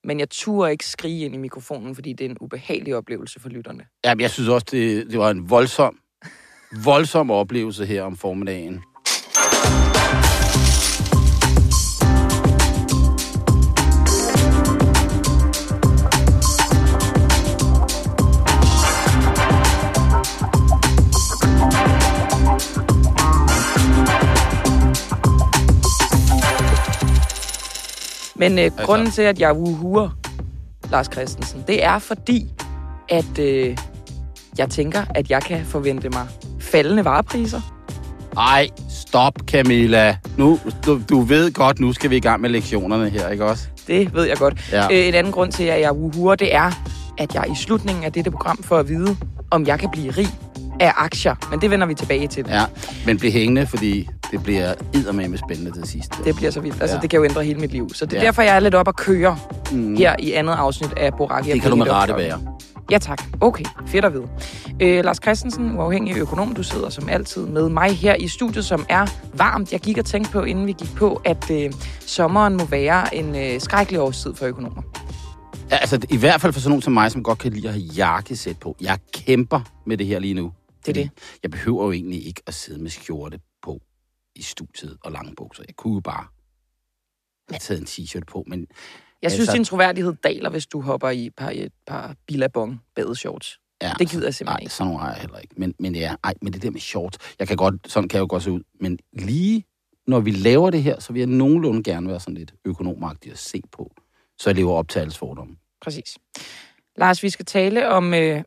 [0.08, 3.50] men jeg turde ikke skrige ind i mikrofonen, fordi det er en ubehagelig oplevelse for
[3.50, 3.86] lytterne.
[4.06, 5.98] Jamen, jeg synes også, det, det var en voldsom,
[6.84, 8.84] voldsom oplevelse her om formiddagen.
[28.42, 30.10] Men øh, grunden til, at jeg wuhuer
[30.92, 32.54] Lars Christensen, det er fordi,
[33.10, 33.78] at øh,
[34.58, 36.28] jeg tænker, at jeg kan forvente mig
[36.60, 37.62] faldende varepriser.
[38.38, 40.18] Ej, stop Camilla.
[40.38, 43.68] Nu, du, du ved godt, nu skal vi i gang med lektionerne her, ikke også?
[43.88, 44.72] Det ved jeg godt.
[44.72, 44.86] Ja.
[44.92, 46.72] Øh, en anden grund til, at jeg wuhuer, det er,
[47.18, 49.18] at jeg i slutningen af dette program får at vide,
[49.52, 50.30] om jeg kan blive rig
[50.80, 51.36] af aktier.
[51.52, 52.46] Men det vender vi tilbage til.
[52.50, 52.64] Ja,
[53.06, 56.12] men bliv hængende, fordi det bliver eddermame spændende til sidst.
[56.26, 56.82] Det bliver så vildt.
[56.82, 57.02] Altså, Ja.
[57.02, 57.90] det kan jo ændre hele mit liv.
[57.94, 58.26] Så det er Ja.
[58.26, 59.38] derfor, jeg er lidt op at køre
[59.72, 59.96] Mm.
[59.98, 61.52] her i andet afsnit af Boraki.
[61.52, 62.40] Det kan du med rette være.
[62.92, 63.24] Ja, tak.
[63.42, 64.24] Okay, fedt at vide.
[64.80, 68.86] Øh, Lars Christensen, uafhængig økonom, du sidder som altid med mig her i studiet, som
[68.90, 69.72] er varmt.
[69.72, 71.72] Jeg gik og tænkte på, inden vi gik på, at øh,
[72.06, 74.82] sommeren må være en øh, skrækkelig årstid for økonomer.
[75.72, 77.74] Ja, altså, i hvert fald for sådan nogen som mig, som godt kan lide at
[77.74, 78.76] have jakkesæt på.
[78.82, 80.52] Jeg kæmper med det her lige nu.
[80.86, 81.10] Det er det.
[81.44, 83.82] Jeg behøver jo egentlig ikke at sidde med skjorte på
[84.36, 85.64] i studiet og lange bukser.
[85.68, 86.28] Jeg kunne jo bare
[87.50, 88.68] have taget en t-shirt på, men
[89.22, 92.82] Jeg synes, Altså- din troværdighed daler, hvis du hopper i et par, et par billabong
[92.96, 93.60] badeshorts.
[93.82, 94.74] ja, Det gider jeg simpelthen Nej, ikke.
[94.74, 95.54] sådan har jeg heller ikke.
[95.58, 98.22] Men, men, ja, ej, men det der med shorts, jeg kan godt, sådan kan jeg
[98.22, 98.62] jo godt se ud.
[98.80, 99.64] Men lige
[100.08, 103.38] når vi laver det her, så vil jeg nogenlunde gerne være sådan lidt økonomagtig at
[103.38, 103.92] se på.
[104.38, 105.56] Så jeg lever op til alles fordomme.
[105.82, 106.18] Præcis.
[106.96, 108.44] Lars, vi skal tale om øh,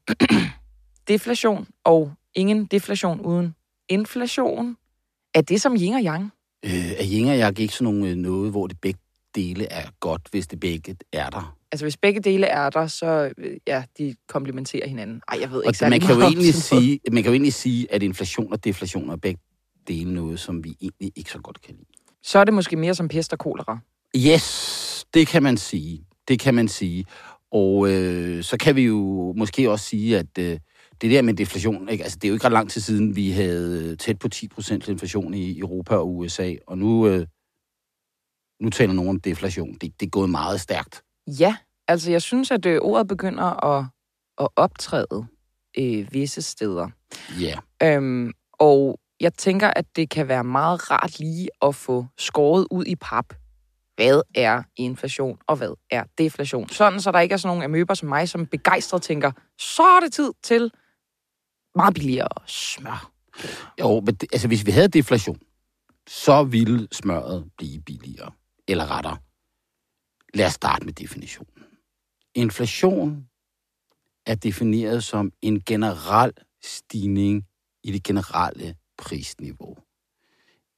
[1.08, 3.54] deflation og ingen deflation uden
[3.88, 4.76] inflation.
[5.34, 6.32] Er det som yin og yang?
[6.64, 9.00] Øh, er yin og yang ikke sådan nogle øh, noget, hvor det begge
[9.34, 11.56] dele er godt, hvis det begge er der?
[11.72, 15.20] Altså, hvis begge dele er der, så øh, ja, de komplementerer hinanden.
[15.28, 17.92] Ej, jeg ved ikke Og man kan, jo egentlig sige, man kan jo egentlig sige,
[17.92, 19.40] at inflation og deflation er begge
[19.88, 21.86] dele noget, som vi egentlig ikke så godt kan lide.
[22.22, 23.78] Så er det måske mere som pest og kolera.
[24.16, 26.04] Yes, det kan man sige.
[26.28, 27.04] Det kan man sige.
[27.50, 30.58] Og øh, så kan vi jo måske også sige, at øh,
[31.00, 32.04] det der med deflation, ikke?
[32.04, 35.34] Altså, det er jo ikke ret lang tid siden, vi havde tæt på 10% inflation
[35.34, 37.26] i Europa og USA, og nu, øh,
[38.60, 39.72] nu taler nogen om deflation.
[39.72, 41.02] Det, det er gået meget stærkt.
[41.26, 41.56] Ja,
[41.88, 43.86] altså jeg synes, at øh, ordet begynder at,
[44.40, 45.26] at optræde
[45.78, 46.88] øh, visse steder.
[47.40, 52.66] Ja, Øhm, og jeg tænker, at det kan være meget rart lige at få skåret
[52.70, 53.34] ud i pap.
[53.96, 56.68] Hvad er inflation, og hvad er deflation?
[56.68, 60.00] Sådan, så der ikke er sådan nogle amøber som mig, som begejstret tænker, så er
[60.00, 60.70] det tid til
[61.74, 63.12] meget billigere smør.
[63.80, 65.38] jo, men det, altså hvis vi havde deflation,
[66.06, 68.30] så ville smøret blive billigere.
[68.68, 69.16] Eller rettere,
[70.34, 71.64] lad os starte med definitionen.
[72.34, 73.26] Inflation
[74.26, 77.46] er defineret som en generel stigning
[77.82, 79.76] i det generelle prisniveau.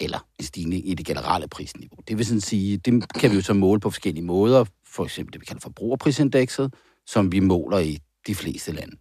[0.00, 1.98] Eller en stigning i det generelle prisniveau.
[2.08, 4.64] Det vil sådan sige, det kan vi jo så måle på forskellige måder.
[4.86, 6.74] For eksempel det, vi kalder forbrugerprisindekset,
[7.06, 8.96] som vi måler i de fleste lande.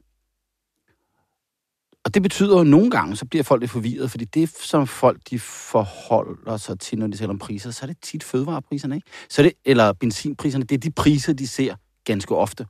[2.16, 5.22] Det betyder jo, at nogle gange, så bliver folk lidt forvirret, fordi det, som folk
[5.30, 9.08] de forholder sig til, når de taler om priser, så er det tit fødevarepriserne, ikke?
[9.30, 12.68] Så det, eller benzinpriserne, det er de priser, de ser ganske ofte.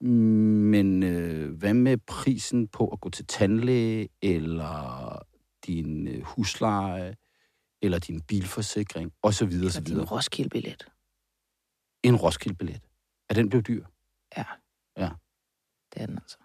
[0.00, 5.18] Men øh, hvad med prisen på at gå til tandlæge, eller
[5.66, 7.14] din øh, husleje,
[7.82, 10.00] eller din bilforsikring, og så videre, så Og din.
[10.00, 10.86] Roskilde-billet.
[12.02, 12.80] En Roskilde-billet.
[13.28, 13.84] Er den blevet dyr?
[15.94, 16.38] Det er den altså.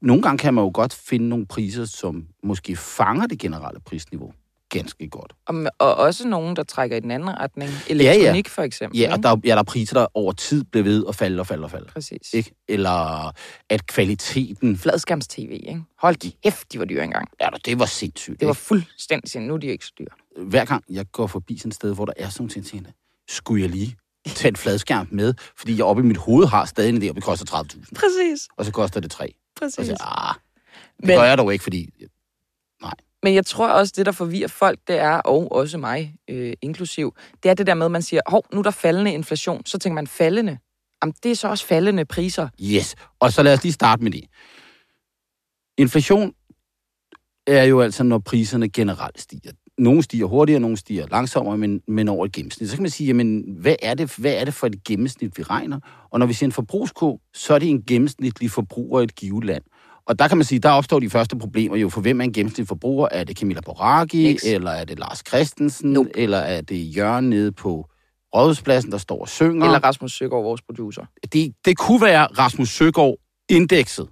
[0.00, 4.32] Nogle gange kan man jo godt finde nogle priser, som måske fanger det generelle prisniveau
[4.70, 5.32] ganske godt.
[5.46, 7.70] Og, og også nogen, der trækker i den anden retning.
[7.88, 9.00] Elektronik for eksempel.
[9.00, 11.40] Ja, og der, er- ja, der er priser, der over tid bliver ved at falde
[11.40, 11.86] og falde og falde.
[11.86, 12.34] Præcis.
[12.34, 12.54] Ikke?
[12.68, 13.32] Eller
[13.70, 14.76] at kvaliteten...
[14.78, 15.82] Fladskærms-tv, ikke?
[15.98, 17.28] Hold kæft, de var dyre engang.
[17.40, 18.40] Ja, det var sindssygt.
[18.40, 19.48] Det var fuldstændig sindssygt.
[19.48, 20.44] Nu er de ikke så dyre.
[20.46, 22.86] Hver gang jeg går forbi sådan et sted, hvor der er sådan nogle ting,
[23.28, 23.96] skulle jeg lige
[24.26, 27.14] tage en fladskærm med, fordi jeg oppe i mit hoved har stadig en idé, om
[27.14, 27.84] det koster 30.000.
[27.94, 28.48] Præcis.
[28.56, 29.34] Og så koster det 3.
[29.56, 29.78] Præcis.
[29.78, 30.34] Og så, ah,
[30.96, 31.90] det Men- gør jeg dog ikke, fordi...
[33.22, 37.14] Men jeg tror også, det der forvirrer folk, det er, og også mig øh, inklusiv,
[37.42, 39.66] det er det der med, at man siger, hov, nu er der faldende inflation.
[39.66, 40.58] Så tænker man, faldende.
[41.02, 42.48] Jamen, det er så også faldende priser.
[42.62, 42.94] Yes.
[43.20, 44.24] Og så lad os lige starte med det.
[45.78, 46.34] Inflation
[47.46, 49.52] er jo altså, når priserne generelt stiger.
[49.78, 52.70] Nogle stiger hurtigere, nogle stiger langsommere, men, men over et gennemsnit.
[52.70, 55.42] Så kan man sige, jamen, hvad er, det, hvad er det for et gennemsnit, vi
[55.42, 55.80] regner?
[56.10, 59.44] Og når vi siger en forbrugskurv, så er det en gennemsnitlig forbruger i et givet
[59.44, 59.62] land.
[60.06, 62.32] Og der kan man sige, der opstår de første problemer jo, for hvem er en
[62.32, 63.08] gennemsnitlig forbruger?
[63.10, 64.42] Er det Camilla Boraghi, X.
[64.44, 66.10] eller er det Lars Christensen, Nope.
[66.14, 67.88] eller er det Jørgen nede på
[68.34, 69.66] Rådhuspladsen, der står og synger?
[69.66, 71.04] Eller Rasmus Søgaard, vores producer.
[71.32, 73.16] Det, det kunne være Rasmus Søgaard
[73.48, 74.08] indekset.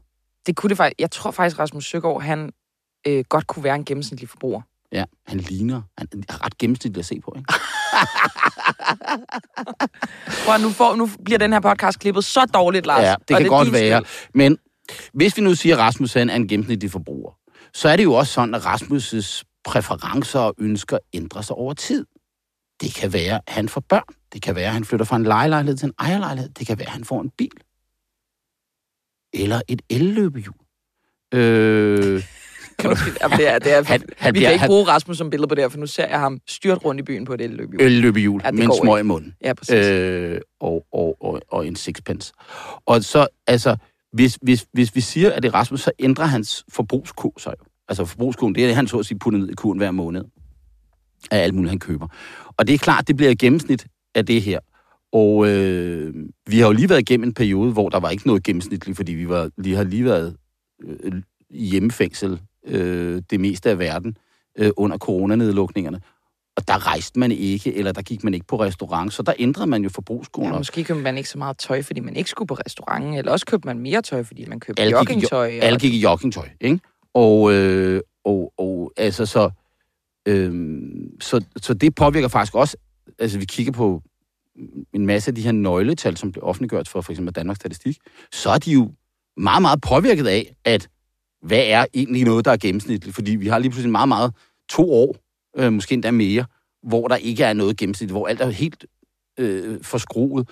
[0.47, 1.00] Det kunne det faktisk.
[1.00, 2.50] Jeg tror faktisk, Rasmus Søgaard, han
[3.06, 4.61] øh, godt kunne være en gennemsnitlig forbruger.
[4.93, 5.83] Ja, han ligner.
[5.99, 7.53] Han er ret gennemsnitlig at se på, ikke?
[10.44, 13.03] Prøv, nu, får, nu bliver den her podcast klippet så dårligt, Lars.
[13.03, 14.05] Ja, det kan er godt være.
[14.05, 14.31] skyld.
[14.35, 14.59] Men
[15.12, 17.33] hvis vi nu siger, at Rasmus han er en gennemsnitlig forbruger,
[17.75, 22.06] så er det jo også sådan, at Rasmus' præferencer og ønsker ændrer sig over tid.
[22.81, 24.15] Det kan være, at han får børn.
[24.33, 26.50] Det kan være, at han flytter fra en lejelejlighed til en ejerlejlighed.
[26.50, 27.50] Det kan være, at han får en bil.
[29.33, 30.55] Eller et elløbehjul.
[31.35, 32.23] Øh,
[32.93, 35.19] Undskyld, jamen, det er, det er, Han- han vi bliver- kan ikke han- bruge Rasmus
[35.19, 37.35] som billede på det her, for nu ser jeg ham styrt rundt i byen på
[37.35, 37.81] et elløbehjul.
[37.83, 39.35] elløbehjul Ja, det med en smøg i munden.
[39.44, 39.75] Ja, præcis.
[39.75, 42.33] øh, og, og, og, og en sixpence.
[42.87, 43.77] Og så, altså,
[44.12, 47.65] hvis, hvis, hvis vi siger, at det er Rasmus, så ændrer hans forbrugskurv sig jo.
[47.89, 50.23] Altså forbrugskurven, det er det, han så at sige putter ned i kurven hver måned
[51.31, 52.09] af alt muligt, han køber.
[52.56, 54.59] Og det er klart, det bliver et gennemsnit af det her.
[55.12, 56.15] Og øh,
[56.47, 59.12] vi har jo lige været igennem en periode, hvor der var ikke noget gennemsnitligt, fordi
[59.12, 60.37] vi var, lige har lige været
[60.85, 61.12] øh,
[61.50, 64.17] i hjemmefængsel øh, det meste af verden
[64.59, 66.00] øh, under coronanedlukningerne.
[66.56, 69.67] Og der rejste man ikke, eller der gik man ikke på restaurant, så der ændrede
[69.67, 70.49] man jo forbrugsskoler.
[70.49, 73.32] Ja, måske købte man ikke så meget tøj, fordi man ikke skulle på restaurant, eller
[73.32, 75.49] også købte man mere tøj, fordi man købte Alle gik i jo- joggingtøj.
[75.62, 76.81] Alle gik i joggingtøj, ikke?
[77.14, 79.50] Og, øh, og, og altså så,
[80.29, 80.82] øh,
[81.20, 82.76] så, så det påvirker faktisk også,
[83.19, 84.03] altså vi kigger på
[84.93, 87.97] en masse af de her nøgletal, som bliver offentliggjort for for eksempel Danmarks Statistik,
[88.32, 88.91] så er de jo
[89.37, 90.88] meget, meget påvirket af, at
[91.43, 93.15] hvad er egentlig noget, der er gennemsnitligt?
[93.15, 94.35] Fordi vi har lige pludselig meget, meget
[94.69, 95.17] to år,
[95.59, 96.44] øh, måske endda mere,
[96.83, 98.87] hvor der ikke er noget gennemsnitligt, hvor alt er helt
[99.39, 100.49] øh, forskruet.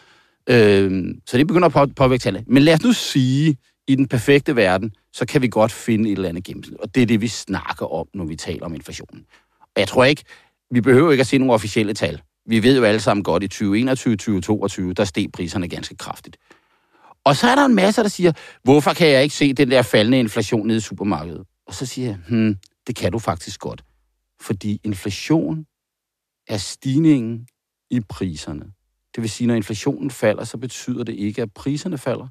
[0.49, 2.45] Øh, så det begynder at påvirke tallet.
[2.47, 3.57] Men lad os nu sige,
[3.89, 6.79] i den perfekte verden, så kan vi godt finde et eller andet gennemsnit.
[6.81, 9.25] Og det er det, vi snakker om, når vi taler om inflationen.
[9.61, 10.23] Og jeg tror ikke,
[10.71, 12.21] vi behøver ikke at se nogle officielle tal.
[12.47, 16.37] Vi ved jo alle sammen godt, i 2021 2022, der steg priserne ganske kraftigt.
[17.25, 18.33] Og så er der en masse, der siger,
[18.63, 21.47] hvorfor kan jeg ikke se den der faldende inflation nede i supermarkedet?
[21.67, 22.57] Og så siger jeg, hmm,
[22.87, 23.85] det kan du faktisk godt.
[24.41, 25.67] Fordi inflation
[26.49, 27.47] er stigningen
[27.91, 28.65] i priserne.
[29.15, 32.29] Det vil sige, når inflationen falder, så betyder det ikke, at priserne falder,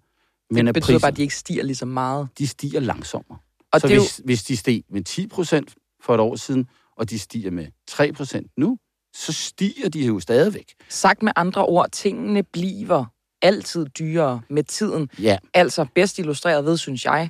[0.54, 2.28] men Det at betyder priserne, bare, at de ikke stiger lige så meget.
[2.38, 3.38] de stiger langsommere.
[3.74, 6.36] Og så det er jo, hvis, hvis de steg med 10 procent for et år
[6.36, 8.78] siden, og de stiger med 3 procent nu,
[9.16, 10.74] så stiger de jo stadigvæk.
[10.90, 13.06] sagt med andre ord, tingene bliver
[13.42, 15.10] altid dyrere med tiden.
[15.20, 17.30] Ja, Altså bedst illustreret ved, synes jeg,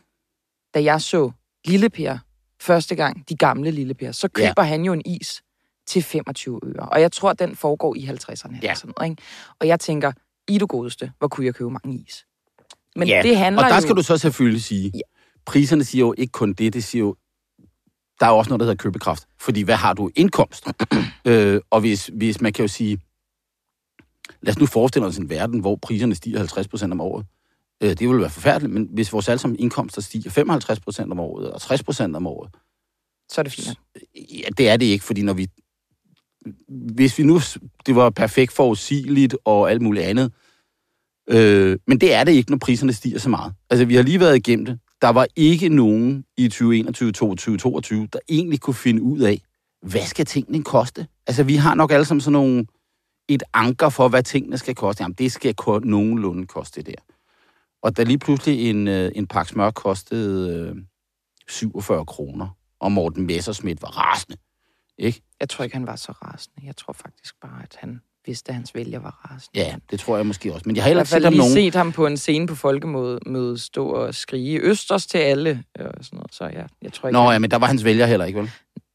[0.73, 1.31] da jeg så
[1.65, 2.17] Lille Per
[2.61, 4.47] første gang, de gamle Lille Per, så Ja.
[4.47, 5.41] køber han jo en is
[5.87, 6.89] til 25 øre.
[6.89, 8.51] Og jeg tror, den foregår i 50'erne.
[8.51, 8.57] Ja.
[8.61, 9.21] Eller sådan noget, ikke?
[9.59, 10.11] Og jeg tænker,
[10.47, 12.25] i det godeste, hvor kunne jeg købe mange is?
[12.95, 13.21] Men ja.
[13.23, 13.81] det handler og der jo...
[13.81, 14.99] skal du så selvfølgelig sige, Ja.
[15.45, 17.15] priserne siger jo ikke kun det, det siger jo,
[18.19, 19.27] der er også noget, der hedder købekraft.
[19.39, 20.09] Fordi hvad har du?
[20.15, 20.65] Indkomst.
[21.27, 22.99] øh, og hvis, hvis man kan jo sige,
[24.41, 27.25] lad os nu forestille os en verden, hvor priserne stiger 50 procent om året.
[27.83, 31.19] Øh, det vil være forfærdeligt, men hvis vores alle sammen indkomster stiger 55 procent om
[31.19, 32.49] året, og 60 procent om året,
[33.29, 33.79] Så er det fint.
[34.15, 35.47] Ja, det er det ikke, fordi når vi...
[36.67, 37.39] Hvis vi nu...
[37.85, 40.31] Det var perfekt forudsigeligt og alt muligt andet.
[41.29, 43.53] Øh, men det er det ikke, når priserne stiger så meget.
[43.69, 44.79] Altså, vi har lige været igennem det.
[45.01, 49.41] Der var ikke nogen i 2021, 2022, 2022, der egentlig kunne finde ud af,
[49.81, 51.07] hvad skal tingene koste?
[51.27, 52.65] Altså, vi har nok alle sammen sådan nogle,
[53.29, 55.03] et anker for, hvad tingene skal koste.
[55.03, 57.13] Jamen, det skal ko- nogenlunde koste det der.
[57.83, 60.75] Og da lige pludselig en, øh, en pakke smør kostede øh,
[61.47, 62.47] 47 kroner,
[62.79, 64.37] og Morten Messerschmidt var rasende.
[64.97, 65.21] Ikke?
[65.39, 66.61] Jeg tror ikke, han var så rasende.
[66.65, 69.59] Jeg tror faktisk bare, at han vidste, at hans vælger var rasende.
[69.59, 70.63] Ja, det tror jeg måske også.
[70.65, 71.53] Men jeg har heller ikke set ham nogen...
[71.53, 75.63] set ham på en scene på folkemødet stå og skrige Østers til alle.
[75.79, 76.33] Og sådan noget.
[76.35, 77.13] Så ja, jeg tror ikke...
[77.13, 78.51] Nå han- ja, men der var hans vælger heller ikke, vel?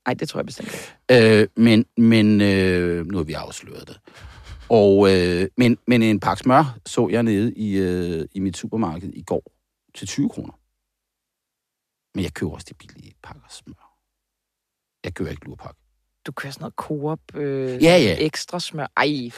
[0.07, 1.41] Nej, det tror jeg bestemt ikke.
[1.41, 4.01] Øh, men men øh, nu har vi afsløret det.
[4.69, 9.11] Og, øh, men, men en pakke smør så jeg nede i, øh, i mit supermarked
[9.15, 9.43] i går
[9.95, 10.53] til 20 kroner.
[12.15, 13.97] Men jeg køber også de billige pakker smør.
[15.05, 15.81] Jeg køber ikke lurpakke.
[16.27, 18.17] Du kører sådan noget Coop øh, Ja, ja.
[18.19, 18.87] ekstra smør.
[18.97, 19.31] Ej.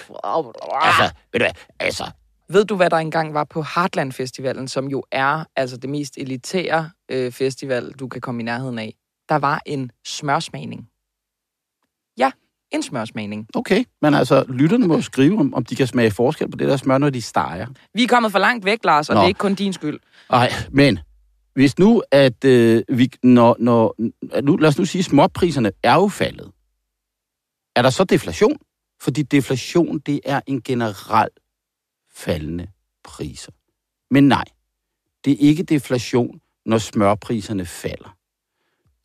[0.83, 1.55] Altså, ved du hvad?
[1.79, 2.11] Altså,
[2.49, 6.19] Ved du, hvad der engang var på Heartland Festivalen, som jo er altså det mest
[6.19, 8.95] elitære øh, festival, du kan komme i nærheden af?
[9.29, 10.89] Der var en smørsmagning.
[12.19, 12.31] Ja,
[12.71, 13.47] en smørsmagning.
[13.55, 13.85] okay.
[14.03, 16.99] Men altså, lytterne må skrive, om, om de kan smage forskel på det der smør,
[16.99, 17.67] når de steger.
[17.95, 19.21] Vi er kommet for langt væk, Lars, og Nå.
[19.21, 20.01] det er ikke kun din skyld.
[20.31, 20.99] Nej, men
[21.55, 23.97] hvis nu, at øh, vi, når, når,
[24.43, 26.51] nu, lad os nu sige, småpriserne er jo faldet.
[27.77, 28.59] Er der så deflation?
[29.01, 31.29] Fordi deflation, det er en generel
[32.15, 32.69] faldende
[33.05, 33.53] priser.
[34.11, 34.45] Men nej,
[35.25, 38.16] det er ikke deflation, når smørpriserne falder.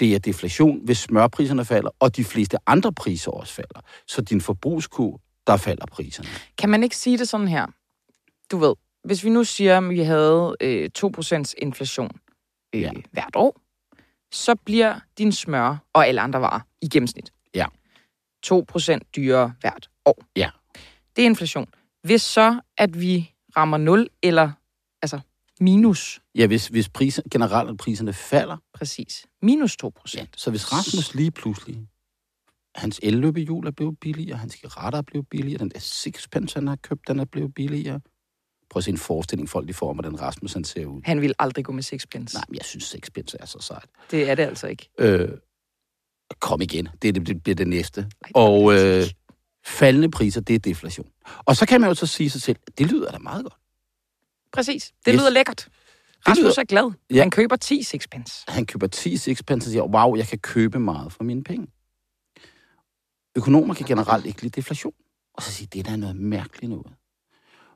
[0.02, 3.82] Det er deflation, hvis smørpriserne falder, og de fleste andre priser også falder.
[4.08, 6.30] Så din forbrugskur, der falder priserne.
[6.58, 7.66] Kan man ikke sige det sådan her?
[8.52, 12.12] Du ved, hvis vi nu siger, at vi havde øh, 2% inflation
[12.76, 12.92] øh, Ja.
[13.12, 13.62] hvert år,
[14.32, 17.66] så bliver din smør og alle andre varer i gennemsnit Ja.
[18.46, 20.24] 2% dyrere hvert år.
[20.36, 20.50] Ja.
[21.16, 21.68] Det er inflation.
[22.04, 24.52] Hvis så, at vi rammer 0 eller
[25.02, 25.20] altså
[25.62, 29.90] minus, Ja, hvis, hvis priser, generelt priserne falder, præcis, minus 2%.
[30.18, 31.88] ja, så hvis Rasmus lige pludselig,
[32.76, 36.76] hans elløbehjul er blevet billigere, hans cigaretter er blevet billigere, den der sixpence, han har
[36.76, 38.00] købt, den er blevet billigere.
[38.70, 41.02] Prøv at se en forestilling, folk de får om, hvordan Rasmus han ser ud.
[41.06, 42.36] Han vil aldrig gå med sixpence.
[42.36, 43.90] Nej, men jeg synes, sixpence er så sejt.
[44.12, 44.90] Det er det altså ikke.
[45.00, 45.30] Øh,
[46.40, 48.02] kom igen, det, det, det bliver det næste.
[48.02, 49.04] Ej, Og øh,
[49.66, 51.08] faldende priser, det er deflation.
[51.46, 53.56] Og så kan man jo så sige sig selv, det lyder da meget godt.
[54.54, 54.92] Præcis.
[55.06, 55.20] Det Yes.
[55.22, 55.70] lyder lækkert.
[56.28, 56.92] Rasmus lyder- er glad.
[57.10, 57.20] Ja.
[57.20, 58.46] Han køber 10 sixpence.
[58.48, 61.68] Han køber 10 sixpence og siger, wow, jeg kan købe meget for mine penge.
[63.38, 64.94] Økonomer kan generelt ikke lide deflation.
[65.34, 66.94] Og så sige, det er da noget mærkeligt noget.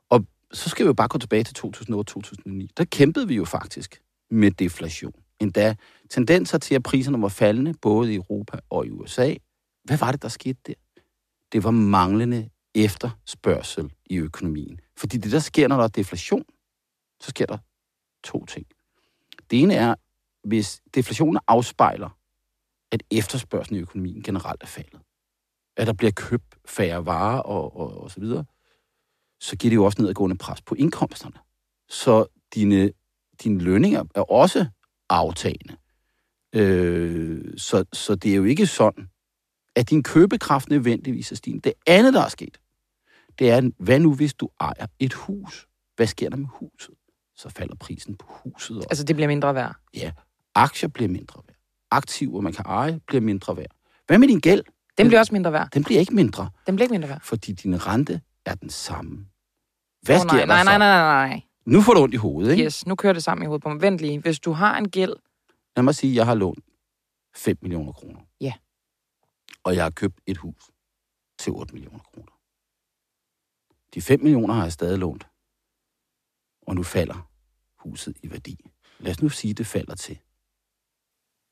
[0.09, 2.67] Og så skal vi jo bare gå tilbage til 2008-2009.
[2.77, 4.01] Der kæmpede vi jo faktisk
[4.31, 5.13] med deflation.
[5.41, 5.75] Endda
[6.09, 9.33] tendenser til, at priserne var faldende, både i Europa og i USA.
[9.83, 10.73] Hvad var det, der skete der?
[11.51, 14.79] Det var manglende efterspørgsel i økonomien.
[14.97, 16.43] Fordi det, der sker, når der er deflation,
[17.21, 17.57] så sker der
[18.23, 18.65] to ting.
[19.51, 19.95] Det ene er,
[20.43, 22.09] hvis deflationen afspejler,
[22.91, 24.99] at efterspørgselen i økonomien generelt er faldet,
[25.77, 28.45] at der bliver købt færre varer og, og, og så videre,
[29.39, 31.35] så giver det jo også nedadgående pres på indkomsterne.
[31.89, 32.91] Så dine,
[33.43, 34.65] dine lønninger er også
[35.09, 35.77] aftagende.
[36.55, 39.09] Øh, så, så det er jo ikke sådan,
[39.75, 41.61] at din købekraft nødvendigvis er stigende.
[41.61, 42.57] Det andet, der er sket,
[43.39, 45.67] det er, hvad nu hvis du ejer et hus?
[45.95, 46.95] Hvad sker der med huset?
[47.35, 48.87] Så falder prisen på huset også.
[48.91, 49.75] Altså, det bliver mindre værd.
[50.55, 51.55] Aktier bliver mindre værd.
[51.91, 53.71] Aktiver, man kan eje, bliver mindre værd.
[54.07, 54.63] Hvad med din gæld?
[54.97, 55.69] Den bliver også mindre værd.
[55.73, 57.21] Den bliver ikke mindre, Den bliver ikke mindre værd.
[57.23, 59.27] fordi din rente er den samme.
[60.01, 61.41] Hvad Åh, sker nej, der nej, nej, nej, nej, nej.
[61.65, 62.63] Nu får du ondt i hovedet, ikke?
[62.65, 63.81] Yes, nu kører det sammen i hovedet på mig.
[63.81, 64.19] Vent lige.
[64.19, 65.13] Hvis du har en gæld,
[65.75, 66.59] Lad mig sige, at jeg har lånt
[67.35, 68.19] 5 millioner kroner.
[68.41, 68.53] Ja.
[69.63, 70.69] Og jeg har købt et hus
[71.39, 72.31] til 8 millioner kroner.
[73.93, 75.27] De 5 millioner har jeg stadig lånt.
[76.67, 77.29] Og nu falder
[77.79, 78.71] huset i værdi.
[78.99, 80.19] Lad os nu sige, at det falder til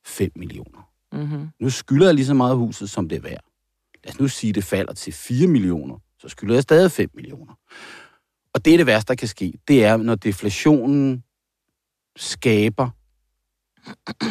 [0.06, 0.92] 5 millioner.
[1.12, 1.50] mm-hmm.
[1.60, 3.44] Nu skylder jeg lige så meget huset, som det er værd.
[4.04, 6.00] Lad os nu sige, at det falder til 4 millioner.
[6.18, 7.54] Så skylder jeg stadig 5 millioner.
[8.54, 9.54] Og det er det værste, der kan ske.
[9.68, 11.24] Det er, når deflationen
[12.16, 12.90] skaber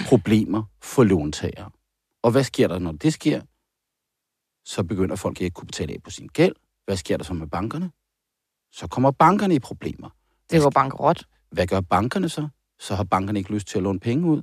[0.08, 1.70] problemer for låntagere.
[2.22, 3.40] Og hvad sker der, når det sker?
[4.64, 6.54] Så begynder folk ikke at kunne betale af på sin gæld.
[6.84, 7.90] Hvad sker der så med bankerne?
[8.72, 10.10] Så kommer bankerne i problemer.
[10.52, 11.24] Det går bankerot.
[11.50, 12.48] Hvad gør bankerne så?
[12.78, 14.42] Så har bankerne ikke lyst til at låne penge ud.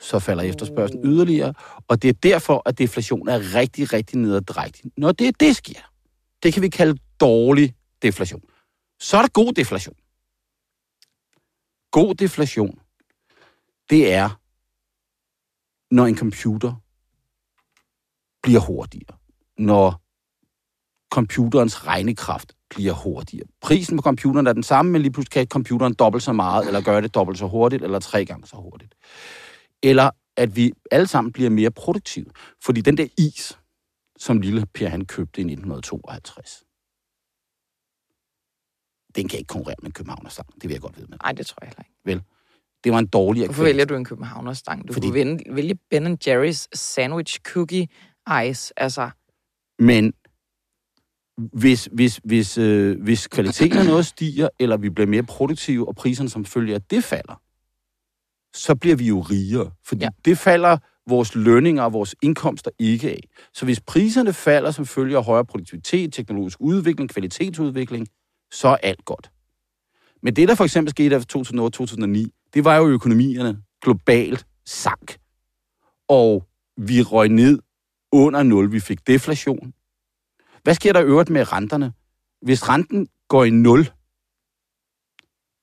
[0.00, 1.54] Så falder efterspørgselen yderligere.
[1.88, 4.92] Og det er derfor, at deflation er rigtig, rigtig nederdrægtig.
[4.96, 5.80] Når det, det sker,
[6.42, 8.42] det kan vi kalde dårlig deflation.
[9.00, 9.96] Så er der god deflation.
[11.90, 12.78] God deflation,
[13.90, 14.40] det er,
[15.94, 16.74] når en computer
[18.42, 19.16] bliver hurtigere.
[19.58, 20.02] Når
[21.10, 23.46] computerens regnekraft bliver hurtigere.
[23.60, 26.80] Prisen på computeren er den samme, men lige pludselig kan computeren dobbelt så meget, eller
[26.80, 28.94] gøre det dobbelt så hurtigt, eller tre gange så hurtigt.
[29.82, 32.26] Eller at vi alle sammen bliver mere produktive.
[32.64, 33.58] Fordi den der is,
[34.18, 36.64] som lille Per han købte i 1952,
[39.16, 40.54] den kan ikke konkurrere med København og Stang.
[40.54, 41.18] Det vil jeg godt vide med.
[41.22, 42.24] Nej, det tror jeg heller ikke.
[42.84, 44.88] Det var en dårligere Hvorfor vælger du en københavnerstang?
[44.88, 47.88] Du Fordi- kunne vælge Ben Jerry's sandwich cookie
[48.48, 48.72] ice.
[48.76, 49.10] Altså,
[49.78, 50.12] Men
[51.36, 55.96] hvis, hvis, hvis, øh, hvis kvaliteten af noget stiger, eller vi bliver mere produktive, og
[55.96, 57.40] priserne som følge af det falder,
[58.54, 59.70] så bliver vi jo rigere.
[59.84, 60.08] Fordi ja.
[60.24, 63.20] Det falder vores lønninger og vores indkomster ikke af.
[63.54, 68.08] Så hvis priserne falder som følge af højere produktivitet, teknologisk udvikling, kvalitetsudvikling,
[68.52, 69.30] så er alt godt.
[70.22, 71.38] Men det, der for eksempel skete efter
[72.28, 75.16] 2008-2009, det var jo, økonomierne globalt sank.
[76.08, 76.44] Og
[76.76, 77.58] vi røg ned
[78.12, 78.72] under 0.
[78.72, 79.72] Vi fik deflation.
[80.64, 81.92] Hvad sker der i øvrigt med renterne?
[82.42, 83.88] Hvis renten går i 0,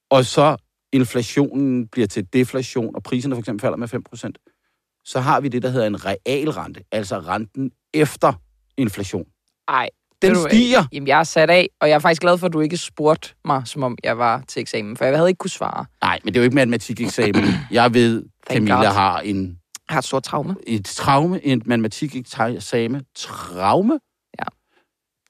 [0.10, 0.58] og så
[0.94, 5.64] inflationen bliver til deflation, og priserne for eksempel falder med 5%, så har vi det,
[5.64, 8.34] der hedder en realrente, altså renten efter
[8.78, 9.26] inflation.
[9.68, 9.90] ej.
[10.22, 10.84] Den du stiger.
[10.94, 13.34] Jamen, jeg er sat af, og jeg er faktisk glad for, at du ikke spurgte
[13.46, 15.86] mig, som om jeg var til eksamen, for jeg havde ikke kunne svare.
[16.02, 17.44] Nej, men det er jo ikke matematikeksamen.
[17.72, 19.46] Jeg ved, Camilla har en,
[19.90, 20.56] Jeg har et stort traume.
[20.68, 23.06] et traume, en matematikeksamen.
[23.16, 24.00] Traume?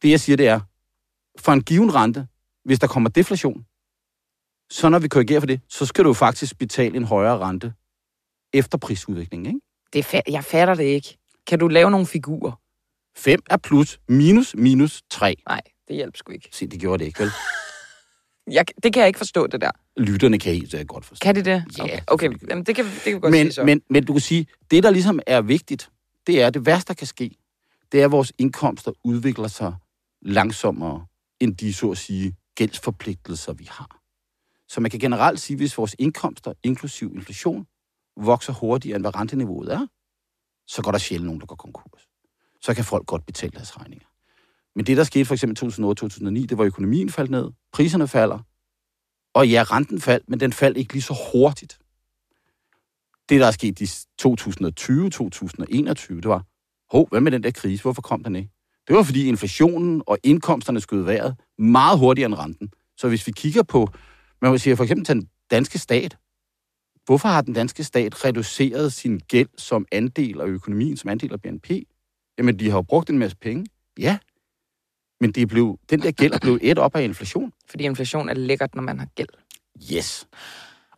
[0.01, 0.59] Det, jeg siger, det er,
[1.39, 2.27] for en given rente,
[2.65, 3.65] hvis der kommer deflation,
[4.69, 7.73] så når vi korrigerer for det, så skal du faktisk betale en højere rente
[8.53, 9.59] efterprisudviklingen, ikke?
[9.93, 11.17] Det fa- jeg fatter det ikke.
[11.47, 12.51] Kan du lave nogle figurer?
[13.17, 15.35] 5 er plus, minus, minus 3.
[15.47, 16.49] Nej, det hjælper sgu ikke.
[16.51, 17.31] Se, det gjorde det ikke, vel?
[18.51, 19.71] Jeg, det kan jeg ikke forstå, det der.
[19.97, 21.23] Lytterne kan helt uh, godt forstå.
[21.23, 21.63] Kan de det?
[21.77, 22.29] Ja, Okay, okay.
[22.49, 23.63] Jamen, det kan, det kan vi godt Men, sige så.
[23.63, 25.89] men, men du kan sige, det der ligesom er vigtigt,
[26.27, 27.35] det er, det værste, der kan ske,
[27.91, 29.73] det er, at vores indkomster udvikler sig
[30.21, 31.05] langsommere,
[31.39, 34.01] end de, så at sige, gældsforpligtelser, vi har.
[34.67, 37.67] Så man kan generelt sige, hvis vores indkomster, inklusiv inflation,
[38.17, 39.87] vokser hurtigere, end hvad renteniveauet er,
[40.67, 42.07] så går der sjældent nogen, der går konkurs.
[42.61, 44.07] Så kan folk godt betale deres regninger.
[44.75, 48.39] Men det, der skete for eksempel 2008-2009, det var, at økonomien faldt ned, priserne falder,
[49.33, 51.79] og ja, renten faldt, men den faldt ikke lige så hurtigt.
[53.29, 53.83] Det, der er sket i
[54.21, 56.45] 2020-2021, det var,
[56.91, 57.81] hov, hvad med den der krise?
[57.81, 58.49] Hvorfor kom den ikke?
[58.91, 62.71] Det var, fordi inflationen og indkomsterne skød vejret meget hurtigere end renten.
[62.97, 63.89] Så hvis vi kigger på,
[64.41, 66.17] man vil sige for eksempel til den danske stat,
[67.05, 71.41] hvorfor har den danske stat reduceret sin gæld som andel af økonomien, som andel af
[71.41, 71.69] BNP?
[72.37, 73.65] Jamen, de har jo brugt en masse penge.
[73.99, 74.17] Ja,
[75.21, 77.53] men det blev, den der gæld er blevet et op af inflation.
[77.69, 79.29] Fordi inflation er lækkert, når man har gæld.
[79.93, 80.27] Yes.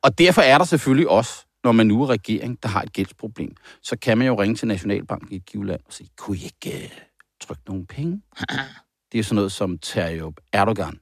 [0.01, 3.55] Og derfor er der selvfølgelig også, når man nu er regering, der har et gældsproblem,
[3.81, 6.43] så kan man jo ringe til Nationalbanken i et givet land og sige, kunne I
[6.43, 6.91] ikke
[7.47, 8.21] trykke nogle penge?
[9.11, 10.99] Det er sådan noget som Tayyip Erdogan,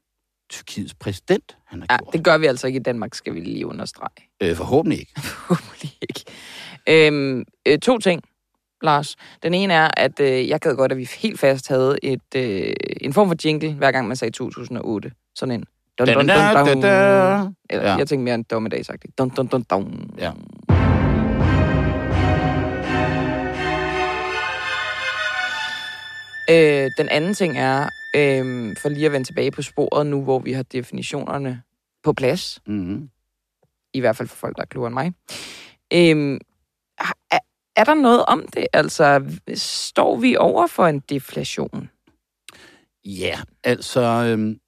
[0.50, 2.14] Tyrkiets præsident, han har Ja, gjort.
[2.14, 4.28] det gør vi altså ikke i Danmark, skal vi lige understrege.
[4.44, 5.12] Øh, forhåbentlig ikke.
[5.22, 6.24] Forhåbentlig ikke.
[6.90, 8.22] Øhm, øh, to ting,
[8.82, 9.16] Lars.
[9.44, 12.74] Den ene er, at øh, jeg gad godt, at vi helt fast havde et, øh,
[13.02, 15.12] en form for jingle, hver gang man sagde 2008.
[15.36, 15.66] Sådan en.
[16.00, 16.28] Dun, dun, dun, dun.
[16.28, 17.50] Da-da-da-da.
[17.70, 17.96] Eller, Ja.
[17.96, 19.18] Jeg tænker mere en dommedagsagtig.
[19.18, 20.10] Dun, dun, dun, dun.
[20.18, 20.32] Ja.
[26.52, 30.40] Øh, den anden ting er, øh, for lige at vende tilbage på sporet nu, hvor
[30.40, 31.64] vi har definitionerne
[32.04, 33.10] på plads, Mm-hmm.
[33.94, 35.14] i hvert fald for folk, der er klogere end mig.
[35.94, 36.40] Øh,
[37.32, 37.40] er,
[37.76, 38.68] er der noget om det?
[38.74, 41.90] Altså, står vi over for en deflation?
[43.06, 44.02] Ja, altså...
[44.02, 44.60] Øhm,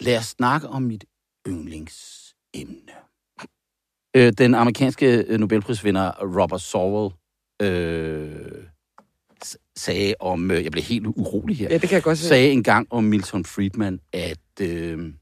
[0.00, 1.04] lad os snakke om mit
[1.48, 2.92] yndlingsemne.
[4.16, 7.14] Øh, den amerikanske øh, Nobelprisvinder Robert Sowell
[7.62, 8.57] øh,
[9.76, 10.50] sagde om...
[10.50, 11.68] Øh, jeg blev helt urolig her.
[11.70, 12.28] Ja, det kan jeg godt se.
[12.28, 15.12] sagde engang om Milton Friedman, at øh,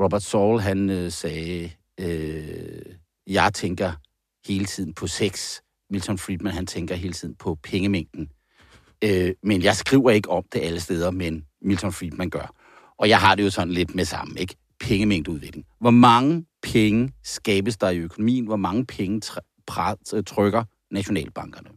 [0.00, 2.82] Robert Sowell, han øh, sagde, øh,
[3.26, 3.92] jeg tænker
[4.48, 5.60] hele tiden på sex.
[5.90, 8.30] Milton Friedman, han tænker hele tiden på pengemængden.
[9.04, 12.54] Øh, men jeg skriver ikke om det alle steder, men Milton Friedman gør.
[12.98, 14.54] Og jeg har det jo sådan lidt med sammen, ikke?
[14.80, 15.66] Pengemængdeudvikling.
[15.80, 18.46] Hvor mange penge skabes der i økonomien?
[18.46, 19.20] Hvor mange penge
[20.26, 21.68] trykker nationalbankerne?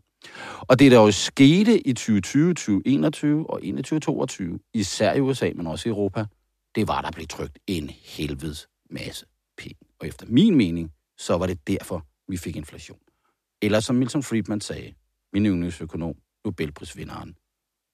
[0.60, 5.90] Og det, der jo skete i 2020, 2021 og 2022, især i USA, men også
[5.90, 6.26] i Europa,
[6.76, 9.26] det var, der blev trykt en helvedes masse
[9.58, 9.80] penge.
[10.00, 13.00] Og efter min mening, så var det derfor, vi fik inflation.
[13.62, 14.94] Eller som Milton Friedman sagde,
[15.34, 17.36] min yndlingsøkonom, Nobelprisvinderen,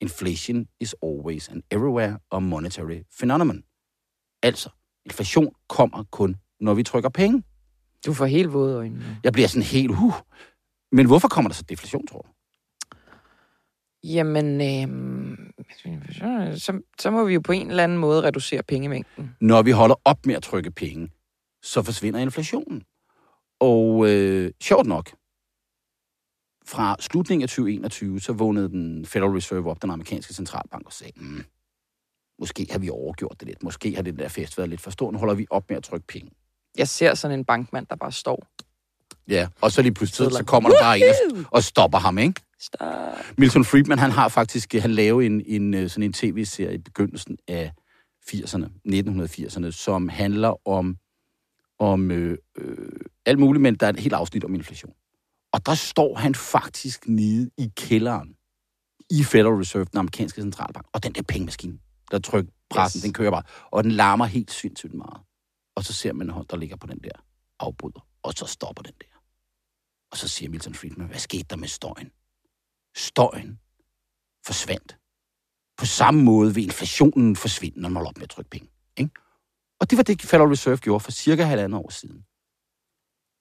[0.01, 3.63] inflation is always and everywhere a monetary phenomenon.
[4.43, 4.69] Altså,
[5.05, 7.43] inflation kommer kun, når vi trykker penge.
[8.05, 9.19] Du får helt våde øjne.
[9.23, 10.13] Jeg bliver sådan helt, uh.
[10.91, 12.29] Men hvorfor kommer der så deflation, tror du?
[14.03, 14.87] Jamen, øh,
[16.57, 19.35] så, så må vi jo på en eller anden måde reducere pengemængden.
[19.41, 21.11] Når vi holder op med at trykke penge,
[21.63, 22.83] så forsvinder inflationen.
[23.59, 25.09] Og øh, sjovt nok,
[26.65, 31.13] fra slutningen af 2021, så vågnede den Federal Reserve op, den amerikanske centralbank, og sagde,
[31.15, 31.43] mm,
[32.39, 33.63] måske har vi overgjort det lidt.
[33.63, 35.11] Måske har det der fest været lidt for stor.
[35.11, 36.31] Nu holder vi op med at trykke penge.
[36.77, 38.47] Jeg ser sådan en bankmand, der bare står.
[39.29, 42.41] Ja, og så lige pludselig, så kommer der bare en og, stopper ham, ikke?
[42.59, 42.87] Stop.
[43.37, 47.37] Milton Friedman, han har faktisk, han lavede en, en, øh, sådan en tv-serie i begyndelsen
[47.47, 47.71] af
[48.29, 50.97] 80'erne, 1980'erne, som handler om,
[51.79, 54.93] om øh, øh, alt muligt, men der er et helt afsnit om inflation.
[55.53, 58.35] Og der står han faktisk nede i kælderen
[59.09, 61.77] i Federal Reserve, den amerikanske centralbank, og den der pengemaskine,
[62.11, 63.03] der trykker pressen, yes.
[63.03, 65.21] den kører bare, og den larmer helt sindssygt meget.
[65.75, 67.11] Og så ser man en hånd, der ligger på den der
[67.59, 69.16] afbryder, og så stopper den der.
[70.11, 72.11] Og så siger Milton Friedman, hvad skete der med støjen?
[72.95, 73.59] Støjen
[74.45, 74.97] forsvandt.
[75.77, 78.69] På samme måde vil inflationen forsvinde, når man holder op med at trykke penge.
[78.97, 79.11] Ikke?
[79.79, 82.25] Og det var det, Federal Reserve gjorde for cirka halvandet år siden.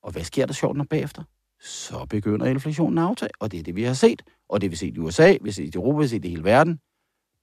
[0.02, 1.22] Og hvad sker der sjovt nok bagefter?
[1.61, 4.22] Så begynder inflationen at aftage, og det er det, vi har set.
[4.48, 6.24] Og det vi har set i USA, vi har set i Europa, vi har set
[6.24, 6.81] i hele verden.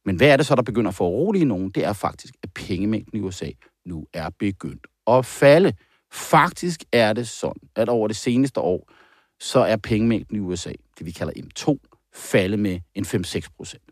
[0.06, 1.70] Men hvad er det så, der begynder at få nogen?
[1.70, 3.52] Det er faktisk, at pengemængden i USA
[3.86, 5.74] nu er begyndt at falde.
[6.12, 8.92] Faktisk er det sådan, at over det seneste år,
[9.40, 11.78] så er pengemængden i USA, det vi kalder M2,
[12.14, 13.84] faldet med en 5-6 procent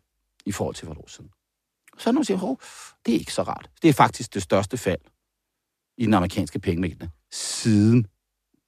[0.45, 1.29] i forhold til for et år siden.
[1.97, 2.61] Så er nogen, der siger, hov,
[3.05, 3.69] det er ikke så rart.
[3.81, 5.01] Det er faktisk det største fald
[5.97, 8.07] i den amerikanske pengemængde siden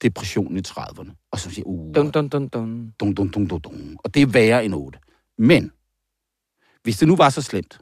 [0.01, 1.27] depressionen i 30'erne.
[1.31, 2.93] Og så siger uh, Dun, dun, dun, dun.
[2.99, 3.97] dun, dun, dun, dun, dun.
[4.03, 4.99] Og det er værre end 8.
[5.37, 5.71] Men,
[6.83, 7.79] hvis det nu var så slemt,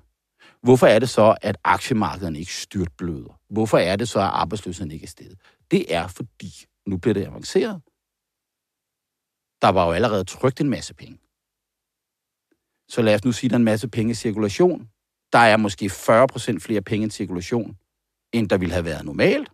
[0.63, 3.39] hvorfor er det så, at aktiemarkederne ikke styrtbløder?
[3.49, 5.39] Hvorfor er det så, at arbejdsløsheden ikke er steget?
[5.71, 7.81] Det er fordi, nu bliver det avanceret,
[9.61, 11.17] der var jo allerede trygt en masse penge.
[12.87, 14.89] Så lad os nu sige, at der er en masse penge i cirkulation.
[15.33, 17.77] Der er måske 40% flere penge i cirkulation,
[18.33, 19.49] end der ville have været normalt.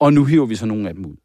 [0.00, 1.16] Og nu hiver vi så nogle af dem ud.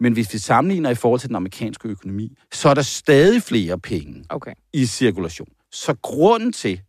[0.00, 3.78] Men hvis vi sammenligner i forhold til den amerikanske økonomi, så er der stadig flere
[3.78, 4.54] penge Okay.
[4.72, 5.48] i cirkulation.
[5.72, 6.82] Så grunden til,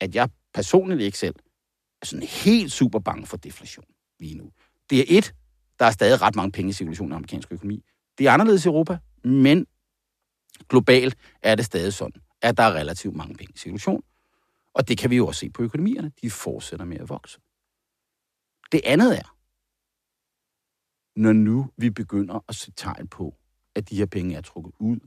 [0.00, 1.34] at jeg personligt ikke selv
[2.02, 3.84] er sådan helt super bange for deflation
[4.20, 4.50] lige nu,
[4.90, 5.34] det er et,
[5.78, 7.84] der er stadig ret mange penge i cirkulation i den amerikanske økonomi.
[8.18, 9.66] Det er anderledes i Europa, men
[10.68, 14.02] globalt er det stadig sådan, at der er relativt mange penge i cirkulation.
[14.74, 16.12] Og det kan vi jo også se på økonomierne.
[16.22, 17.38] De fortsætter med at vokse.
[18.72, 19.36] Det andet er,
[21.20, 23.34] når nu vi begynder at se tegn på,
[23.74, 24.98] at de her penge er trukket ud,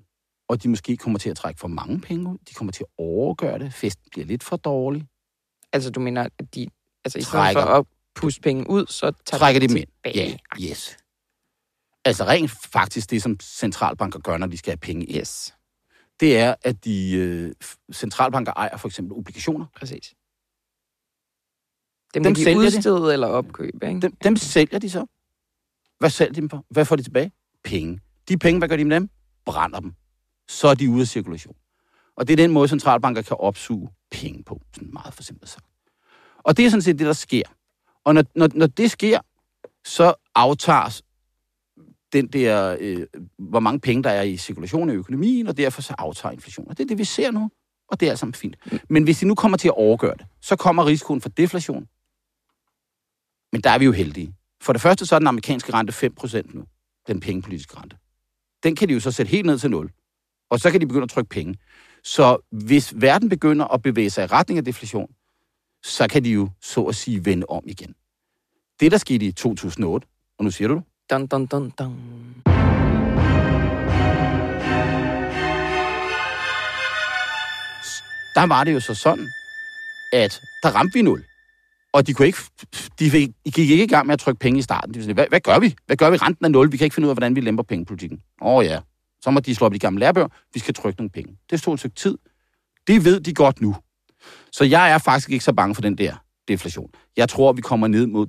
[0.48, 2.90] og de måske kommer til at trække for mange penge ud, de kommer til at
[2.98, 5.08] overgøre det, festen bliver lidt for dårlig,
[5.74, 6.68] Altså, du mener, at de...
[7.06, 10.16] Altså, i stedet for at puste penge ud, så tager trækker de dem dem ind.
[10.16, 10.38] Ja,
[10.70, 10.98] yes.
[12.06, 15.56] Altså rent faktisk det, som centralbanker gør, når de skal have penge ind, Yes,
[16.20, 17.54] det er, at de øh,
[17.94, 19.66] centralbanker ejer for eksempel obligationer.
[19.76, 20.14] præcis.
[22.14, 22.66] Dem, Dem de sælger de.
[22.78, 24.02] udstede eller opkøbe, ikke?
[24.02, 25.06] Dem, dem sælger de så.
[26.00, 26.66] Hvad sælger de dem for?
[26.70, 27.32] Hvad får de tilbage?
[27.64, 28.00] Penge.
[28.30, 29.10] De penge, hvad gør de med dem?
[29.46, 29.94] Brænder dem.
[30.48, 31.56] Så er de ude af cirkulation.
[32.18, 35.66] Og det er den måde, centralbanker kan opsuge penge på, sådan meget for simpelt sagt.
[36.38, 37.44] Og det er sådan set det, der sker.
[38.04, 39.20] Og når, når, når det sker,
[39.86, 41.02] så aftager
[42.14, 45.96] den der, øh, hvor mange penge der er i cirkulation i økonomien, og derfor så
[45.98, 46.70] aftager inflationen.
[46.70, 47.52] Og det er det, vi ser nu,
[47.88, 48.56] og det er alt sammen fint.
[48.90, 51.88] Men hvis de nu kommer til at overgøre det, så kommer risikoen for deflation.
[53.52, 54.34] Men der er vi jo heldige.
[54.62, 56.66] For det første så er den amerikanske rente 5% nu,
[57.08, 57.98] den pengepolitiske rente.
[58.64, 59.92] Den kan de jo så sætte helt ned til 0.
[60.50, 61.58] Og så kan de begynde at trykke penge.
[62.04, 65.08] Så hvis verden begynder at bevæge sig i retning af deflation,
[65.84, 67.96] så kan de jo så at sige vende om igen.
[68.80, 71.96] Det, der skete i 2008, og nu siger du det, Dun, dun, dun, dun.
[78.36, 79.30] der var det jo så sådan,
[80.14, 81.24] at der ramte vi nul.
[81.94, 82.38] Og de, kunne ikke,
[83.00, 84.94] de fik, de gik ikke i gang med at trykke penge i starten.
[84.94, 85.76] De sagde, hvad, hvad gør vi?
[85.86, 86.18] Hvad gør vi?
[86.18, 86.72] Renten er nul.
[86.72, 88.20] Vi kan ikke finde ud af, hvordan vi lemper pengepolitikken.
[88.42, 88.80] Åh oh, ja,
[89.22, 90.28] så må de slå op i de gamle lærebøger.
[90.54, 91.38] Vi skal trykke nogle penge.
[91.50, 92.18] Det stod et stykke tid.
[92.88, 93.76] Det ved de godt nu.
[94.52, 96.16] Så jeg er faktisk ikke så bange for den der
[96.48, 96.90] deflation.
[97.18, 98.28] Jeg tror, vi kommer ned mod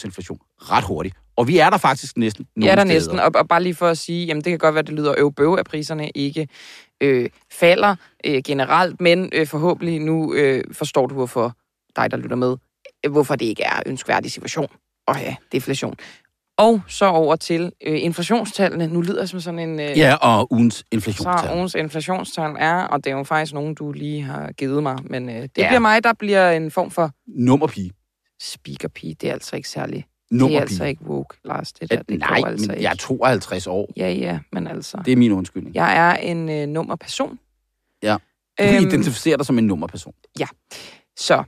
[0.00, 1.16] 2% inflation ret hurtigt.
[1.36, 2.94] Og vi er der faktisk næsten Ja, nogle der steder.
[2.94, 3.18] næsten.
[3.20, 5.54] Og, og bare lige for at sige, jamen det kan godt være, det lyder øvbøv,
[5.58, 6.48] at priserne ikke
[7.00, 7.96] øh, falder
[8.26, 11.52] øh, generelt, men øh, forhåbentlig nu øh, forstår du, hvorfor
[11.96, 12.56] dig, der lytter med,
[13.06, 14.68] øh, hvorfor det ikke er ønskværdig situation
[15.08, 15.94] at have deflation.
[16.62, 18.86] Og så over til øh, inflationstallene.
[18.86, 19.80] Nu lyder det som sådan en...
[19.80, 21.56] Øh, Ja, og ugens så inflationstal.
[21.56, 25.28] ugens inflationstal er, og det er jo faktisk nogen, du lige har givet mig, men
[25.28, 25.62] øh, det Ja.
[25.62, 25.68] ja.
[25.68, 27.90] bliver mig, der bliver en form for Nummerpige.
[28.42, 29.14] speakerpige.
[29.14, 29.94] Det er altså ikke særlig...
[29.96, 30.60] Det er Nummerpige.
[30.60, 31.72] altså ikke woke, Lars.
[31.72, 32.82] Det der, At, det nej, altså men ikke.
[32.84, 33.92] jeg er 52 år.
[33.96, 34.98] Ja, ja, men altså...
[35.04, 35.74] Det er min undskyldning.
[35.74, 37.38] Jeg er en øh, nummerperson.
[38.02, 38.16] Ja.
[38.58, 40.12] Du Øhm, identificere dig som en nummerperson.
[41.16, 41.42] så,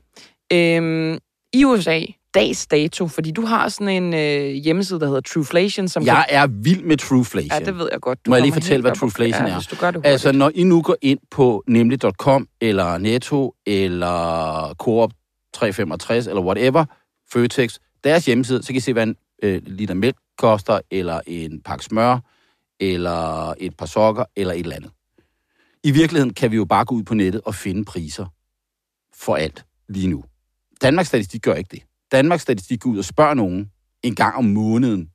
[0.52, 1.18] øhm,
[1.52, 2.00] i USA,
[2.34, 6.46] dags dato, fordi du har sådan en øh, hjemmeside, der hedder Trueflation, som Jeg er
[6.46, 7.48] vild med Trueflation.
[7.50, 7.60] kan...
[7.60, 8.26] Ja, det ved jeg godt.
[8.26, 9.58] Du Må jeg lige fortælle, hvad Trueflation ja, er?
[9.58, 10.12] hvis du gør det hurtigt.
[10.12, 15.10] Altså, når I nu går ind på nemlig.com, eller Netto, eller Coop
[15.52, 16.84] 365, eller whatever,
[17.32, 21.60] Føtex, deres hjemmeside, så kan I se, hvad en øh, liter mælk koster, eller en
[21.60, 22.18] pakke smør,
[22.80, 24.90] eller et par sokker, eller et eller andet.
[25.84, 28.26] I virkeligheden kan vi jo bare gå ud på nettet og finde priser
[29.14, 30.24] for alt lige nu.
[30.82, 31.82] Danmarks Statistik gør ikke det.
[32.12, 33.70] Danmarks Statistik går ud og spørger nogen
[34.02, 35.10] en gang om måneden,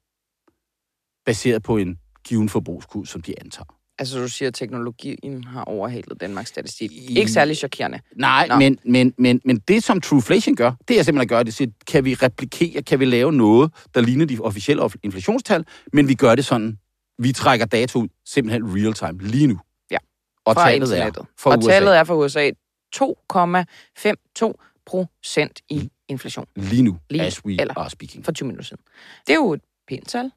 [1.26, 3.76] baseret på en given forbrugskurs, som de antager.
[4.00, 6.92] Altså, du siger, at teknologien har overhalet Danmarks statistik.
[6.92, 8.00] I- Ikke særlig chokerende.
[8.16, 8.56] Nej, Nå.
[8.58, 11.72] men, men, men, men det, som Trueflation gør, det er simpelthen at gøre det, siger,
[11.88, 16.14] kan vi replikere, kan vi lave noget, der ligner de officielle off- inflationstal, men vi
[16.14, 16.78] gør det sådan,
[17.18, 19.60] vi trækker data ud simpelthen real time lige nu.
[19.92, 19.98] Ja.
[20.46, 21.26] Og Fra tallet er internettet.
[21.40, 22.50] for og USA tallet er for USA
[22.96, 28.26] 2,52 procent i inflation lige nu, Lige as we eller- are speaking.
[28.26, 28.84] for 20 minutter siden.
[29.28, 30.32] Det er jo et pænt tal.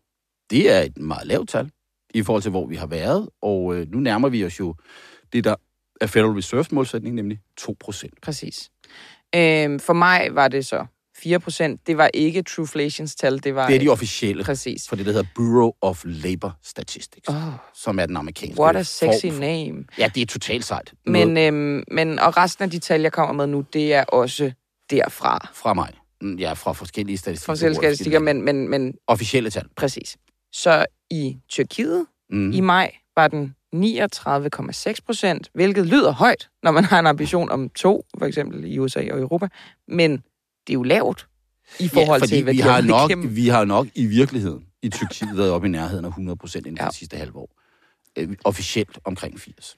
[0.51, 1.71] Det er et meget lavt tal
[2.15, 4.75] i forhold til, hvor vi har været, og øh, nu nærmer vi os jo
[5.33, 5.55] det, der
[6.01, 8.15] er Federal Reserves målsætning, nemlig 2 procent.
[8.23, 8.71] Præcis.
[9.35, 11.87] Øhm, for mig var det så 4 procent.
[11.87, 13.67] Det var ikke Trueflations tal, det var...
[13.67, 14.89] Det er de officielle, Præcis.
[14.89, 17.37] for det, der hedder Bureau of Labor Statistics, Oh,
[17.75, 19.85] som er den amerikanske what a sexy form for- name.
[19.99, 20.95] Ja, det er totalt sejt.
[21.07, 24.53] Men, øhm, men, og resten af de tal, jeg kommer med nu, det er også
[24.91, 25.51] derfra.
[25.55, 25.93] fra mig.
[26.21, 27.47] Mm, Ja, fra forskellige statistikker.
[27.47, 29.65] Fra forskellige statistikker, men, men, men Officielle tal.
[29.77, 30.17] præcis.
[30.53, 32.53] Så i Tyrkiet Mm.
[32.53, 37.69] i maj var den 39,6 procent, hvilket lyder højt, når man har en ambition om
[37.69, 39.49] to, for eksempel i USA og Europa.
[39.89, 40.11] Men
[40.67, 41.27] det er jo lavt
[41.81, 43.37] i forhold ja, til, hvad vi har, nok, igennem.
[43.37, 46.79] vi har nok i virkeligheden i Tyrkiet været oppe i nærheden af 100 procent inden
[46.79, 46.91] for Ja.
[46.91, 47.59] de sidste halve år.
[48.19, 49.77] Øh, officielt omkring 80.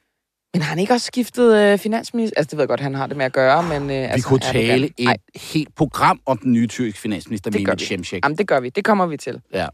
[0.55, 2.35] Men har han ikke også skiftet øh, finansminister?
[2.39, 3.83] Altså, det ved jeg godt, han har det med at gøre, men...
[3.83, 5.17] Øh, Vi altså, kunne tale et Nej,
[5.53, 7.83] helt program om den nye tyrkiske finansminister, Det Mehmet.
[7.83, 8.21] Şimşek.
[8.25, 8.69] jamen, det gør vi.
[8.69, 9.41] Det kommer vi til.
[9.53, 9.67] Ja.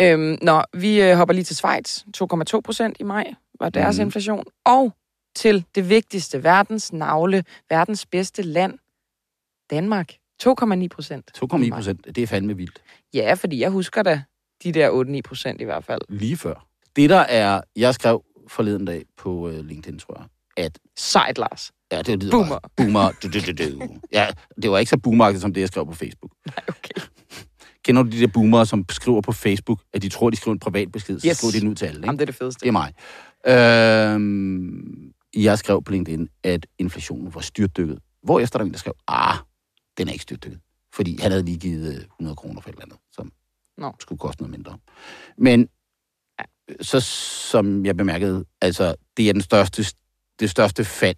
[0.00, 1.98] Øhm, nå, vi øh, hopper lige til Schweiz.
[1.98, 4.02] 2,2 procent i maj var deres mm.
[4.02, 4.44] inflation.
[4.64, 4.92] Og
[5.36, 8.78] til det vigtigste, verdens navle, verdens bedste land,
[9.70, 10.12] Danmark.
[10.42, 11.30] 2,9 procent.
[11.54, 12.82] 2,9 procent, det er fandme vildt.
[13.14, 14.22] Ja, fordi jeg husker da
[14.64, 16.00] de der 8-9 procent i hvert fald.
[16.08, 16.66] Lige før.
[16.96, 20.26] Det der er, jeg skrev forleden dag på øh, LinkedIn, tror jeg,
[20.64, 21.72] at Sejt, Lars.
[21.92, 22.48] Ja, det lyder Boomer.
[22.48, 23.10] bare- Boomer.
[23.22, 23.98] Du, du, du, du.
[24.12, 24.28] Ja,
[24.62, 26.32] det var ikke så boomeragtigt, som det, jeg skrev på Facebook.
[26.46, 27.06] Nej, okay.
[27.84, 30.58] Kender du de der boomer, som skriver på Facebook, at de tror, de skriver en
[30.58, 31.36] privat besked, så Yes.
[31.36, 32.06] skriver de den ud til alle, ikke?
[32.06, 32.60] Jamen, det er det fedeste.
[32.60, 32.92] Det er mig.
[34.14, 37.98] Øhm, jeg skrev på LinkedIn, at inflationen var styrtdykket.
[38.22, 39.36] Hvor efter der var en, der skrev, ah,
[39.98, 40.60] den er ikke styrtdykket.
[40.94, 43.32] Fordi han havde lige givet øh, 100 kroner for et eller andet, som
[43.78, 43.92] Nå.
[44.00, 44.78] skulle koste noget mindre.
[45.38, 45.68] Men
[46.80, 47.00] så
[47.50, 49.84] som jeg bemærkede, altså det er den største,
[50.40, 51.16] det største fald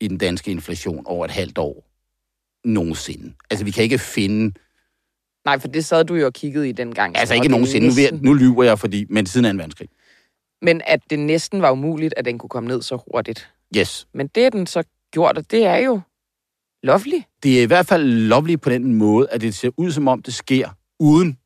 [0.00, 1.88] i den danske inflation over et halvt år
[2.64, 3.34] nogensinde.
[3.50, 4.54] Altså vi kan ikke finde,
[5.44, 7.16] Nej, for det sad du jo og kiggede i den gang.
[7.16, 9.58] altså ikke nogensinde, nu, næsten- nu lyver jeg, fordi, men siden 2.
[9.62, 9.88] verdenskrig.
[10.62, 13.50] Men at det næsten var umuligt, at den kunne komme ned så hurtigt.
[13.76, 14.08] Yes.
[14.14, 14.82] Men det den så
[15.12, 16.00] gjort, og det er jo
[16.82, 17.20] lovely.
[17.42, 20.22] Det er i hvert fald lovligt på den måde, at det ser ud som om,
[20.22, 20.68] det sker
[21.00, 21.38] uden,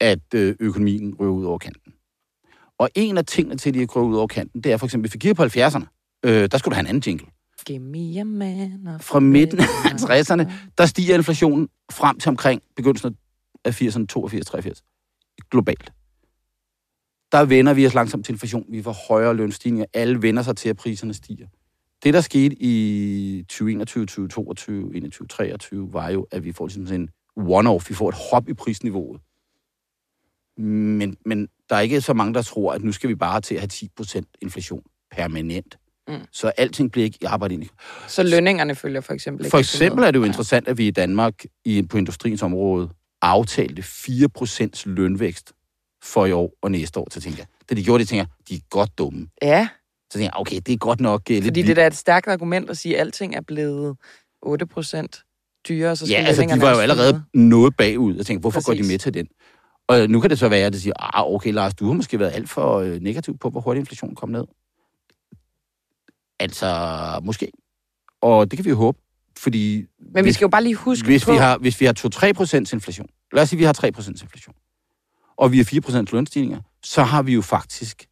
[0.00, 1.91] at øh, økonomien ryger ud over kanten.
[2.82, 5.10] Og en af tingene til, at de ryger ud over kanten, det er for eksempel,
[5.10, 7.26] hvis vi på 70'erne, øh, der skulle du have en anden jingle.
[7.66, 13.16] Give me a man Fra midten af 60'erne, der stiger inflationen frem til omkring begyndelsen
[13.64, 14.82] af 80'erne, 82, 83,
[15.50, 15.92] globalt.
[17.32, 18.64] Der vender vi os langsomt til inflation.
[18.68, 19.86] Vi får højere lønstigninger.
[19.94, 21.46] Alle vender sig til, at priserne stiger.
[22.04, 27.00] Det, der skete i 2021, 2022, 2021, 2023, var jo, at vi får ligesom sådan
[27.00, 27.88] en one-off.
[27.88, 29.20] Vi får et hop i prisniveauet.
[30.58, 33.54] Men, men der er ikke så mange, der tror, at nu skal vi bare til
[33.54, 35.78] at have 10% inflation permanent.
[36.08, 36.14] Mm.
[36.32, 37.64] Så alting bliver ikke i arbejde ind
[38.08, 40.90] Så lønningerne følger for eksempel ikke for eksempel er det jo interessant, at vi i
[40.90, 42.88] Danmark i, på industriens område
[43.22, 45.52] aftalte 4% lønvækst
[46.04, 47.08] for i år og næste år.
[47.10, 49.28] Så tænker jeg, da de gjorde det, tænker jeg, de er godt dumme.
[49.42, 49.68] Ja,
[50.10, 51.76] Så tænker jeg, okay, det er godt nok uh, lidt fordi det vildt.
[51.76, 53.96] der er et stærkt argument at sige, at alting er blevet
[54.42, 55.22] 8 procent
[55.68, 58.16] dyrere, så skal Ja, altså de var jo allerede noget bagud.
[58.16, 58.66] Jeg tænkte, hvorfor Præcis.
[58.66, 59.26] går de med til den?
[59.88, 62.18] Og nu kan det så være, at de siger, ah, okay Lars, du har måske
[62.18, 64.44] været alt for øh, negativ på, hvor hurtigt inflationen kom ned.
[66.40, 67.50] Altså, måske.
[68.20, 68.98] Og det kan vi jo håbe,
[69.38, 69.84] fordi.
[69.98, 71.32] Men vi hvis- skal jo bare lige huske hvis på...
[71.32, 73.92] vi har, hvis vi har 2-3 procents inflation, lad os sige, at vi har 3
[73.92, 74.54] procents inflation,
[75.36, 78.06] og vi har 4 procents lønstigninger, så har vi jo faktisk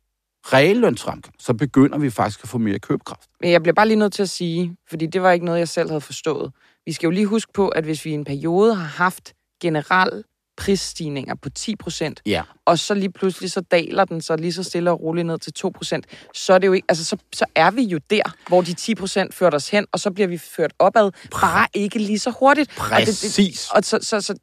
[0.44, 1.34] reallønsfremgang.
[1.38, 3.30] Så begynder vi faktisk at få mere købekraft.
[3.40, 5.68] Men jeg bliver bare lige nødt til at sige, fordi det var ikke noget, jeg
[5.68, 6.52] selv havde forstået.
[6.86, 10.24] Vi skal jo lige huske på, at hvis vi i en periode har haft generel
[10.60, 12.42] prisstigninger på 10 procent, Ja.
[12.64, 15.52] og så lige pludselig så daler den så lige så stille og roligt ned til
[15.52, 18.62] 2 procent, så er det jo ikke, altså så, så er vi jo der, hvor
[18.62, 22.18] de 10 procent ført os hen, og så bliver vi ført opad, bare ikke lige
[22.18, 22.70] så hurtigt.
[22.78, 23.68] Og det, det, Præcis.
[23.70, 24.34] og så, så, så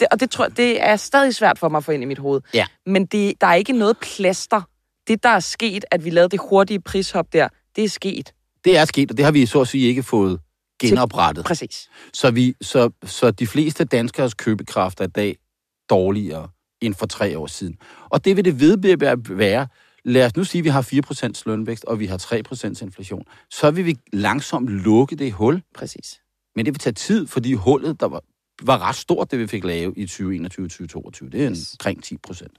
[0.00, 2.06] det, og det tror jeg, det er stadig svært for mig at få ind i
[2.06, 2.40] mit hoved.
[2.54, 2.66] Ja.
[2.86, 4.62] Men det, der er ikke noget plaster.
[5.08, 8.32] Det, der er sket, at vi lavede det hurtige prishop der, det er sket.
[8.64, 10.40] Det er sket, og det har vi så at sige ikke fået
[10.80, 11.44] genoprettet.
[11.44, 11.88] Præcis.
[12.12, 15.36] Så, vi, så, så de fleste danskers købekraft er i dag
[15.90, 16.48] dårligere
[16.80, 17.76] end for tre år siden.
[18.10, 19.66] Og det vil det vedblive at være.
[20.04, 20.82] Lad os nu sige, at vi har
[21.36, 23.22] 4% lønvækst, og vi har 3% inflation.
[23.50, 25.62] Så vil vi langsomt lukke det hul.
[25.74, 26.20] Præcis.
[26.56, 28.22] Men det vil tage tid, fordi hullet, der var,
[28.62, 31.30] var ret stort, det vi fik lavet i 2021-2022.
[31.30, 31.72] Det er Yes.
[31.80, 32.52] omkring 10 procent.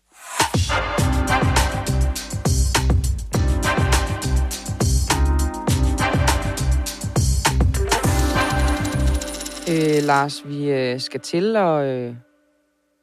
[9.70, 12.14] Øh, Lars, vi øh, skal til at øh,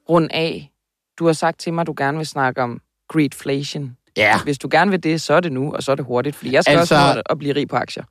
[0.08, 0.72] runde af.
[1.18, 3.96] Du har sagt til mig, at du gerne vil snakke om greedflation.
[4.16, 6.36] Ja, Hvis du gerne vil det, så er det nu, og så er det hurtigt,
[6.36, 6.94] fordi jeg skal altså...
[6.94, 8.04] Også at blive rig på aktier.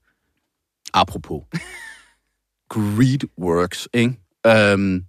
[0.94, 1.44] apropos.
[2.70, 4.20] Greed works, ikke?
[4.48, 5.06] Øhm,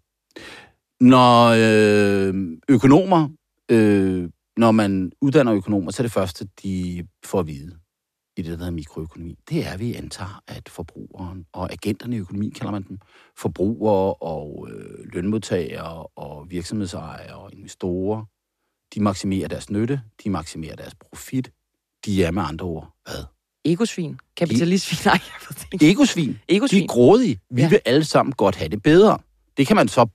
[1.01, 2.35] når øh,
[2.69, 3.29] økonomer,
[3.69, 7.79] øh, når man uddanner økonomer, så er det første, de får at vide
[8.37, 12.19] i det, der hedder mikroøkonomi, det er, at vi antager, at forbrugeren og agenterne i
[12.19, 12.99] økonomi, kalder man dem,
[13.37, 18.25] forbrugere og øh, lønmodtagere og virksomhedsejere og investorer,
[18.95, 21.53] de maksimerer deres nytte, de maksimerer deres profit,
[22.05, 23.25] de er med andre ord, hvad?
[23.65, 24.19] Egosvin.
[24.37, 25.11] Kapitalistsvin.
[25.11, 25.91] Nej, jeg ved det ikke.
[25.91, 26.33] Egosvin.
[26.33, 26.83] De Egosvin.
[26.83, 27.41] er grådige.
[27.51, 27.69] Vi ja.
[27.69, 29.19] vil alle sammen godt have det bedre.
[29.57, 30.07] Det kan man så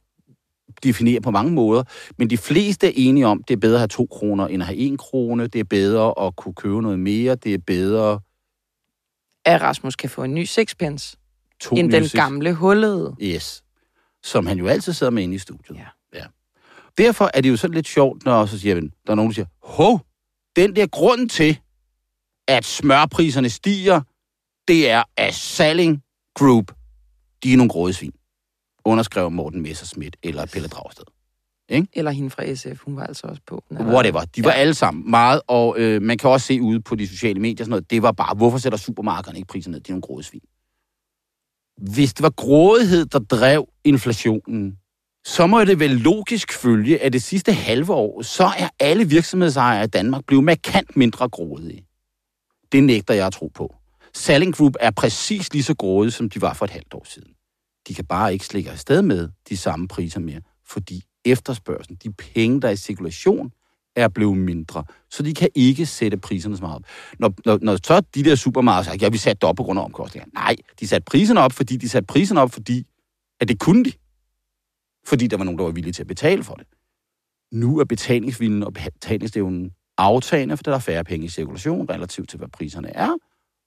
[0.84, 1.84] definere på mange måder,
[2.18, 4.68] men de fleste er enige om, det er bedre at have to kroner, end at
[4.68, 5.48] have en krone.
[5.48, 7.36] Det er bedre at kunne købe noget mere.
[7.36, 8.20] Det er bedre...
[9.46, 11.18] At Rasmus kan få en ny sixpence,
[11.60, 13.16] To end den seks- gamle hullede.
[13.22, 13.64] Yes.
[14.24, 15.78] Som han jo altid sidder med inde i studiet.
[15.78, 16.20] Ja.
[16.20, 16.26] ja.
[16.98, 19.46] Derfor er det jo sådan lidt sjovt, når så siger, der er nogen, der siger,
[19.64, 20.02] hov,
[20.56, 21.60] den der grund til,
[22.48, 24.02] at smørpriserne stiger,
[24.68, 26.04] det er, at Salling
[26.36, 26.72] Group,
[27.44, 28.14] de er nogle grådesvin.
[28.86, 31.04] Underskrev Morten Messerschmidt eller Pelle Dragsted.
[31.94, 33.64] Eller hende fra SF, hun var altså også på.
[33.72, 34.22] Eller- Whatever.
[34.22, 34.56] De var Ja.
[34.58, 37.70] alle sammen meget, og øh, man kan også se ude på de sociale medier sådan
[37.70, 39.80] noget, det var bare, hvorfor sætter supermarkederne ikke priserne ned?
[39.82, 40.42] De er nogle grådesvin.
[41.94, 44.78] Hvis det var grådighed, der drev inflationen,
[45.26, 49.84] så må det vel logisk følge, at det sidste halve år, så er alle virksomhedsejere
[49.84, 51.86] i Danmark blevet markant mindre grådige.
[52.72, 53.76] Det nægter jeg at tro på.
[54.14, 57.34] Salling Group er præcis lige så grådige, som de var for et halvt år siden.
[57.88, 62.62] De kan bare ikke slikke afsted med de samme priser mere, fordi efterspørgselen, de penge,
[62.62, 63.52] der er i cirkulation,
[63.96, 64.84] er blevet mindre.
[65.10, 66.84] Så de kan ikke sætte priserne så meget op.
[67.20, 69.80] Når, når, når så de der supermarkeder siger, ja, vi satte det op på grund
[69.80, 70.30] af omkostninger.
[70.34, 72.88] Nej, de satte priserne op, fordi de satte priserne op, fordi
[73.40, 73.92] at det kunne de.
[75.08, 76.68] Fordi der var nogen, der var villige til at betale for det.
[77.52, 82.38] Nu er betalingsviljen og betalingsevnen aftagende, for der er færre penge i cirkulation relativt til,
[82.38, 83.16] hvad priserne er.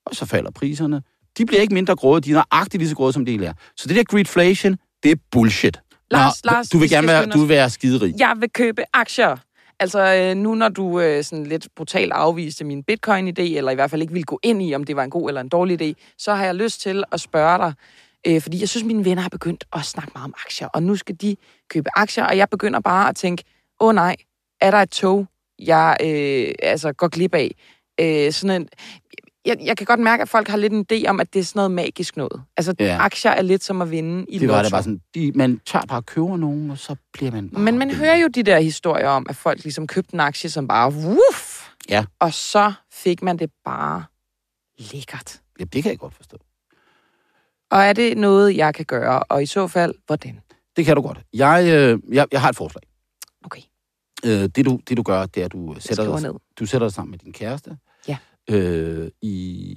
[0.07, 1.03] Og så falder priserne.
[1.39, 3.53] De bliver ikke mindre gråde, de er nøjagtigt lige så gråde, som de er.
[3.77, 5.81] Så det der greedflation, det er bullshit.
[6.11, 8.15] Lars, Nå, Lars, du vil gerne være, du vil være skiderig.
[8.19, 9.37] Jeg vil købe aktier.
[9.81, 13.91] Altså øh, nu, når du øh, sådan lidt brutalt afviste min bitcoin-idé, eller i hvert
[13.91, 16.15] fald ikke ville gå ind i, om det var en god eller en dårlig idé,
[16.19, 17.73] så har jeg lyst til at spørge dig,
[18.27, 20.97] øh, fordi jeg synes, mine venner har begyndt at snakke meget om aktier, og nu
[20.97, 21.37] skal de
[21.71, 23.45] købe aktier, og jeg begynder bare at tænke,
[23.81, 24.17] åh oh, nej,
[24.61, 25.27] er der et tog,
[25.59, 27.55] jeg øh, altså går glip af?
[28.01, 28.69] Øh, sådan en,
[29.47, 31.45] jeg, jeg kan godt mærke, at folk har lidt en idé om, at det er
[31.45, 32.43] sådan noget magisk noget.
[32.57, 32.97] Altså, Ja.
[33.01, 34.65] aktier er lidt som at vinde i Det var lotto.
[34.65, 37.63] det bare sådan, de, man tager bare og køber nogen, og så bliver man bare...
[37.63, 40.69] Men man hører jo de der historier om, at folk ligesom købte en aktie, som
[40.69, 42.05] bare, wuff, Ja.
[42.19, 44.05] og så fik man det bare
[44.79, 45.41] lækkert.
[45.61, 46.37] Ja, det kan jeg godt forstå.
[47.71, 49.23] Og er det noget, jeg kan gøre?
[49.23, 50.41] Og i så fald, hvordan?
[50.77, 51.21] Det kan du godt.
[51.35, 52.83] Jeg, øh, jeg, jeg har et forslag.
[53.45, 53.63] Okay,
[54.27, 56.33] Øh, det, du, det du gør, det er, at du sætter dig, ned.
[56.59, 57.77] du sætter dig sammen med din kæreste.
[58.51, 59.75] Øh, i,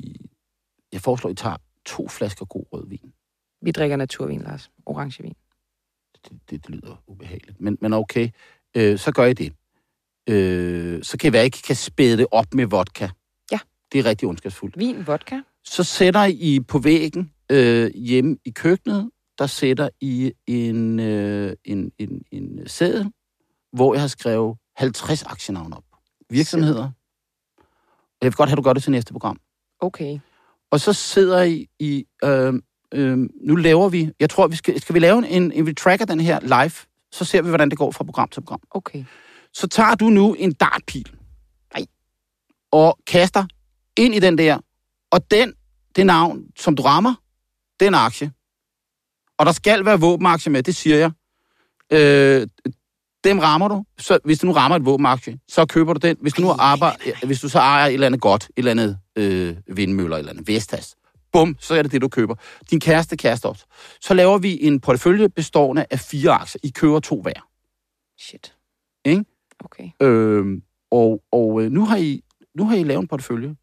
[0.91, 3.13] jeg foreslår, at I tager to flasker god rødvin.
[3.62, 4.71] Vi drikker naturvin, Lars.
[4.86, 5.36] Orangevin.
[6.13, 7.62] Det, det, det lyder ubehageligt.
[7.62, 8.30] Men, men okay,
[8.78, 9.54] øh, så gør I det.
[10.30, 13.10] Øh, så kan det være, at I kan spæde det op med vodka.
[13.51, 13.60] Ja.
[13.91, 14.78] Det er rigtig ondskabsfuldt.
[14.78, 15.41] Vin, vodka.
[15.63, 21.91] Så sætter I på væggen øh, hjemme i køkkenet, der sætter I en, øh, en,
[21.97, 23.12] en, en seddel,
[23.73, 25.84] hvor jeg har skrevet 50 aktienavne op.
[26.30, 26.91] Virksomheder.
[28.26, 29.40] Jeg vil godt have, at du gør det til næste program.
[29.80, 30.20] Okay.
[30.72, 32.06] Og så sidder I i...
[32.24, 32.54] Øh,
[32.94, 34.12] øh, nu laver vi...
[34.20, 35.66] Jeg tror, vi skal, skal vi lave en, en...
[35.66, 36.72] Vi tracker den her live,
[37.12, 38.62] så ser vi, hvordan det går fra program til program.
[38.72, 39.06] Okay.
[39.54, 41.12] Så tager du nu en dartpil.
[41.74, 41.86] Nej.
[42.72, 43.46] Og kaster
[43.98, 44.60] ind i den der.
[45.12, 45.54] Og den,
[45.96, 47.16] det navn, som du rammer,
[47.80, 48.32] den aktie.
[49.38, 51.12] Og der skal være våbenaktie med, det siger jeg.
[51.92, 52.48] Øh,
[53.26, 53.84] dem rammer du.
[53.98, 56.18] Så hvis du nu rammer et våbenaktie, så køber du den.
[56.22, 58.72] Hvis du nu Ej, arbejder, hvis du så ejer et eller andet godt, et eller
[58.72, 60.96] andet øh, vindmøller, et eller andet Vestas,
[61.34, 62.36] bum, så er det det, du køber.
[62.72, 63.66] Din kæreste kaster også.
[64.02, 66.60] Så laver vi en portefølje bestående af fire aktier.
[66.64, 67.48] I køber to hver.
[68.20, 68.54] Shit.
[69.06, 69.26] Ikke?
[69.60, 69.90] Okay.
[70.02, 70.46] Øh,
[70.92, 72.22] og og øh, nu, har I,
[72.58, 73.56] nu har I lavet en portefølje.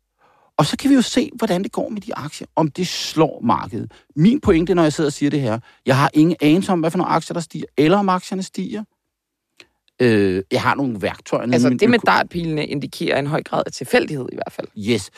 [0.56, 2.46] Og så kan vi jo se, hvordan det går med de aktier.
[2.56, 3.92] Om det slår markedet.
[4.16, 6.90] Min pointe, når jeg sidder og siger det her, jeg har ingen anelse om, hvad
[6.90, 8.84] for nogle aktier, der stiger, eller om aktierne stiger.
[10.00, 11.52] Øh, jeg har nogle værktøjer.
[11.52, 14.68] Altså, det med dartpilene indikerer en høj grad af tilfældighed i hvert fald.
[14.78, 15.10] Yes.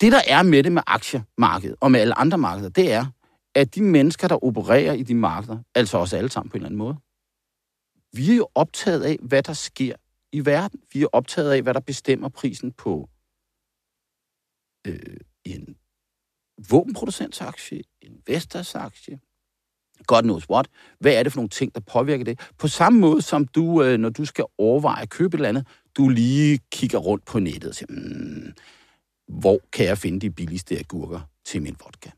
[0.00, 3.06] Det, der er med det med aktiemarkedet og med alle andre markeder, det er,
[3.54, 6.68] at de mennesker, der opererer i de markeder, altså os alle sammen på en eller
[6.68, 6.96] anden måde,
[8.12, 9.94] vi er jo optaget af, hvad der sker
[10.32, 10.80] i verden.
[10.92, 13.08] Vi er optaget af, hvad der bestemmer prisen på
[14.86, 15.76] øh, en
[16.70, 19.20] våbenproducentsaktie, en Vestas-aktie,
[20.06, 20.66] God knows what.
[21.00, 22.40] Hvad er det for nogle ting, der påvirker det?
[22.58, 25.66] På samme måde som du, øh, når du skal overveje at købe et eller andet,
[25.96, 28.52] du lige kigger rundt på nettet og siger, mm,
[29.28, 32.10] hvor kan jeg finde de billigste agurker til min vodka?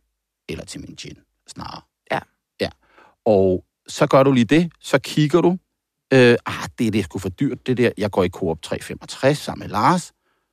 [0.49, 1.17] Eller til min gin,
[1.49, 1.81] snarere.
[2.13, 2.19] Ja.
[2.61, 2.69] Ja.
[3.25, 5.51] Og så gør du lige det, så kigger du,
[6.13, 7.91] øh, ah, det er det sgu for dyrt, det der.
[7.99, 10.13] Jeg går i Coop 365 sammen med Lars,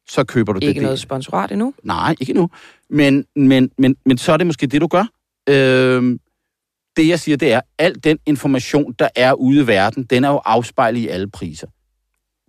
[0.09, 0.85] så køber du det Ikke der.
[0.85, 1.73] noget sponsorat endnu.
[1.83, 2.49] Nej, ikke nu.
[2.89, 5.05] Men, men, men, men så er det måske det, du gør.
[5.49, 6.19] Øh,
[6.97, 10.29] det, jeg siger, det er, al den information, der er ude i verden, den er
[10.29, 11.67] jo afspejlet i alle priser.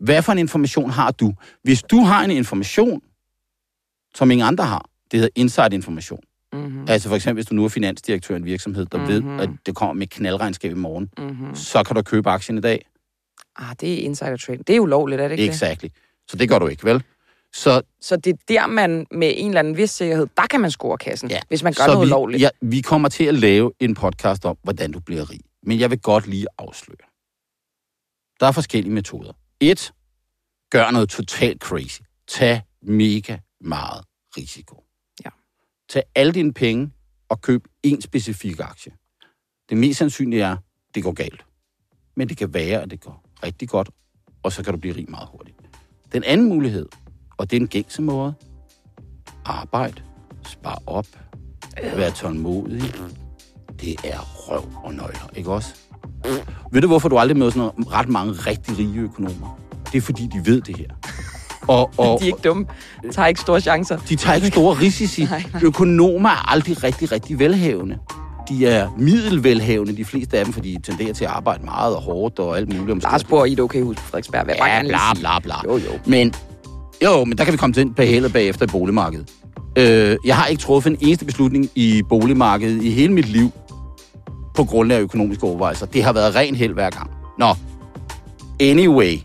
[0.05, 1.33] Hvad for en information har du?
[1.63, 3.03] Hvis du har en information,
[4.15, 6.21] som ingen andre har, det hedder inside-information,
[6.53, 6.85] Mm-hmm.
[6.89, 9.25] Altså for eksempel, hvis du nu er finansdirektør i en virksomhed, der mm-hmm.
[9.25, 9.39] Mhm.
[9.39, 11.55] ved, at det kommer med knaldregnskab i morgen, Mm-hmm.
[11.55, 12.87] så kan du købe aktien i dag.
[13.57, 14.67] Ah, det er insider trading.
[14.67, 15.51] Det er ulovligt, er det ikke det?
[15.55, 15.85] Exakt.
[16.29, 17.03] Så det gør du ikke, vel?
[17.55, 20.71] Så, Så det er der, man med en eller anden vis sikkerhed, der kan man
[20.71, 22.43] score kassen, Ja, hvis man gør så noget vi, lovligt.
[22.43, 25.41] Ja, vi kommer til at lave en podcast om, hvordan du bliver rig.
[25.63, 26.97] Men jeg vil godt lige afsløre.
[28.41, 29.33] Der er forskellige metoder.
[29.61, 29.93] Et,
[30.71, 32.01] gør noget totalt crazy.
[32.29, 34.05] Tag mega meget
[34.37, 34.85] risiko.
[35.25, 35.31] Ja.
[35.89, 36.93] Tag alle dine penge
[37.29, 38.93] og køb en specifik aktie.
[39.69, 40.57] Det mest sandsynlige er,
[40.95, 41.45] det går galt.
[42.17, 43.91] Men det kan være, at det går rigtig godt,
[44.43, 45.57] og så kan du blive rig meget hurtigt.
[46.13, 46.89] Den anden mulighed,
[47.41, 48.35] og det er en gængse måde,
[49.45, 50.03] arbejde,
[50.47, 51.07] spar op,
[51.97, 52.93] vær tålmodig,
[53.81, 55.75] det er røv og nøgler, ikke også?
[56.73, 59.59] Ved du, hvorfor du aldrig møder sådan ret mange rigtig rige økonomer?
[59.93, 60.87] Det er, fordi de ved det her.
[61.69, 62.67] Og, og, De er ikke dumme.
[63.13, 63.99] Tager ikke store chancer.
[64.09, 65.25] de tager ikke store risici.
[65.25, 65.63] Nej, nej.
[65.65, 67.99] Økonomer er aldrig rigtig, rigtig velhavende.
[68.49, 72.03] De er middelvelhavende, de fleste af dem, fordi de tenderer til at arbejde meget og
[72.03, 73.03] hårdt og alt muligt.
[73.03, 74.47] Lars bor i et okay hus på Frederiksberg.
[74.47, 75.55] Bare Ja, bla, bla, bla.
[75.65, 75.99] Jo, jo.
[76.07, 76.35] Men,
[77.05, 79.31] jo, men der kan vi komme til på hælet bagefter i boligmarkedet.
[79.79, 83.51] Øh, jeg har ikke truffet en eneste beslutning i boligmarkedet i hele mit liv
[84.55, 85.87] på grund af økonomiske overvejelser.
[85.87, 87.11] Det har været ren held hver gang.
[87.39, 87.55] Nå,
[88.61, 89.19] anyway.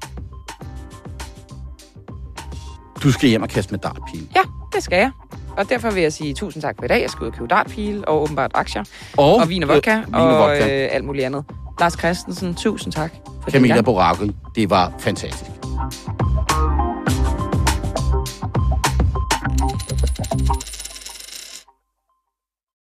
[3.04, 4.28] Du skal hjem og kaste med dartpil.
[4.36, 4.42] Ja,
[4.76, 5.12] det skal jeg.
[5.58, 7.02] Og derfor vil jeg sige tusind tak for i dag.
[7.02, 8.84] Jeg skal ud og købe dartpil og åbenbart aktier.
[9.18, 9.92] Og, Og vin og vodka.
[9.98, 10.84] Øh, vin og og vodka.
[10.84, 11.46] øh, alt muligt andet.
[11.80, 13.14] Lars Christensen, tusind tak
[13.44, 13.82] for Camilla.
[13.82, 14.32] Boracchi.
[14.56, 15.52] Det var fantastisk.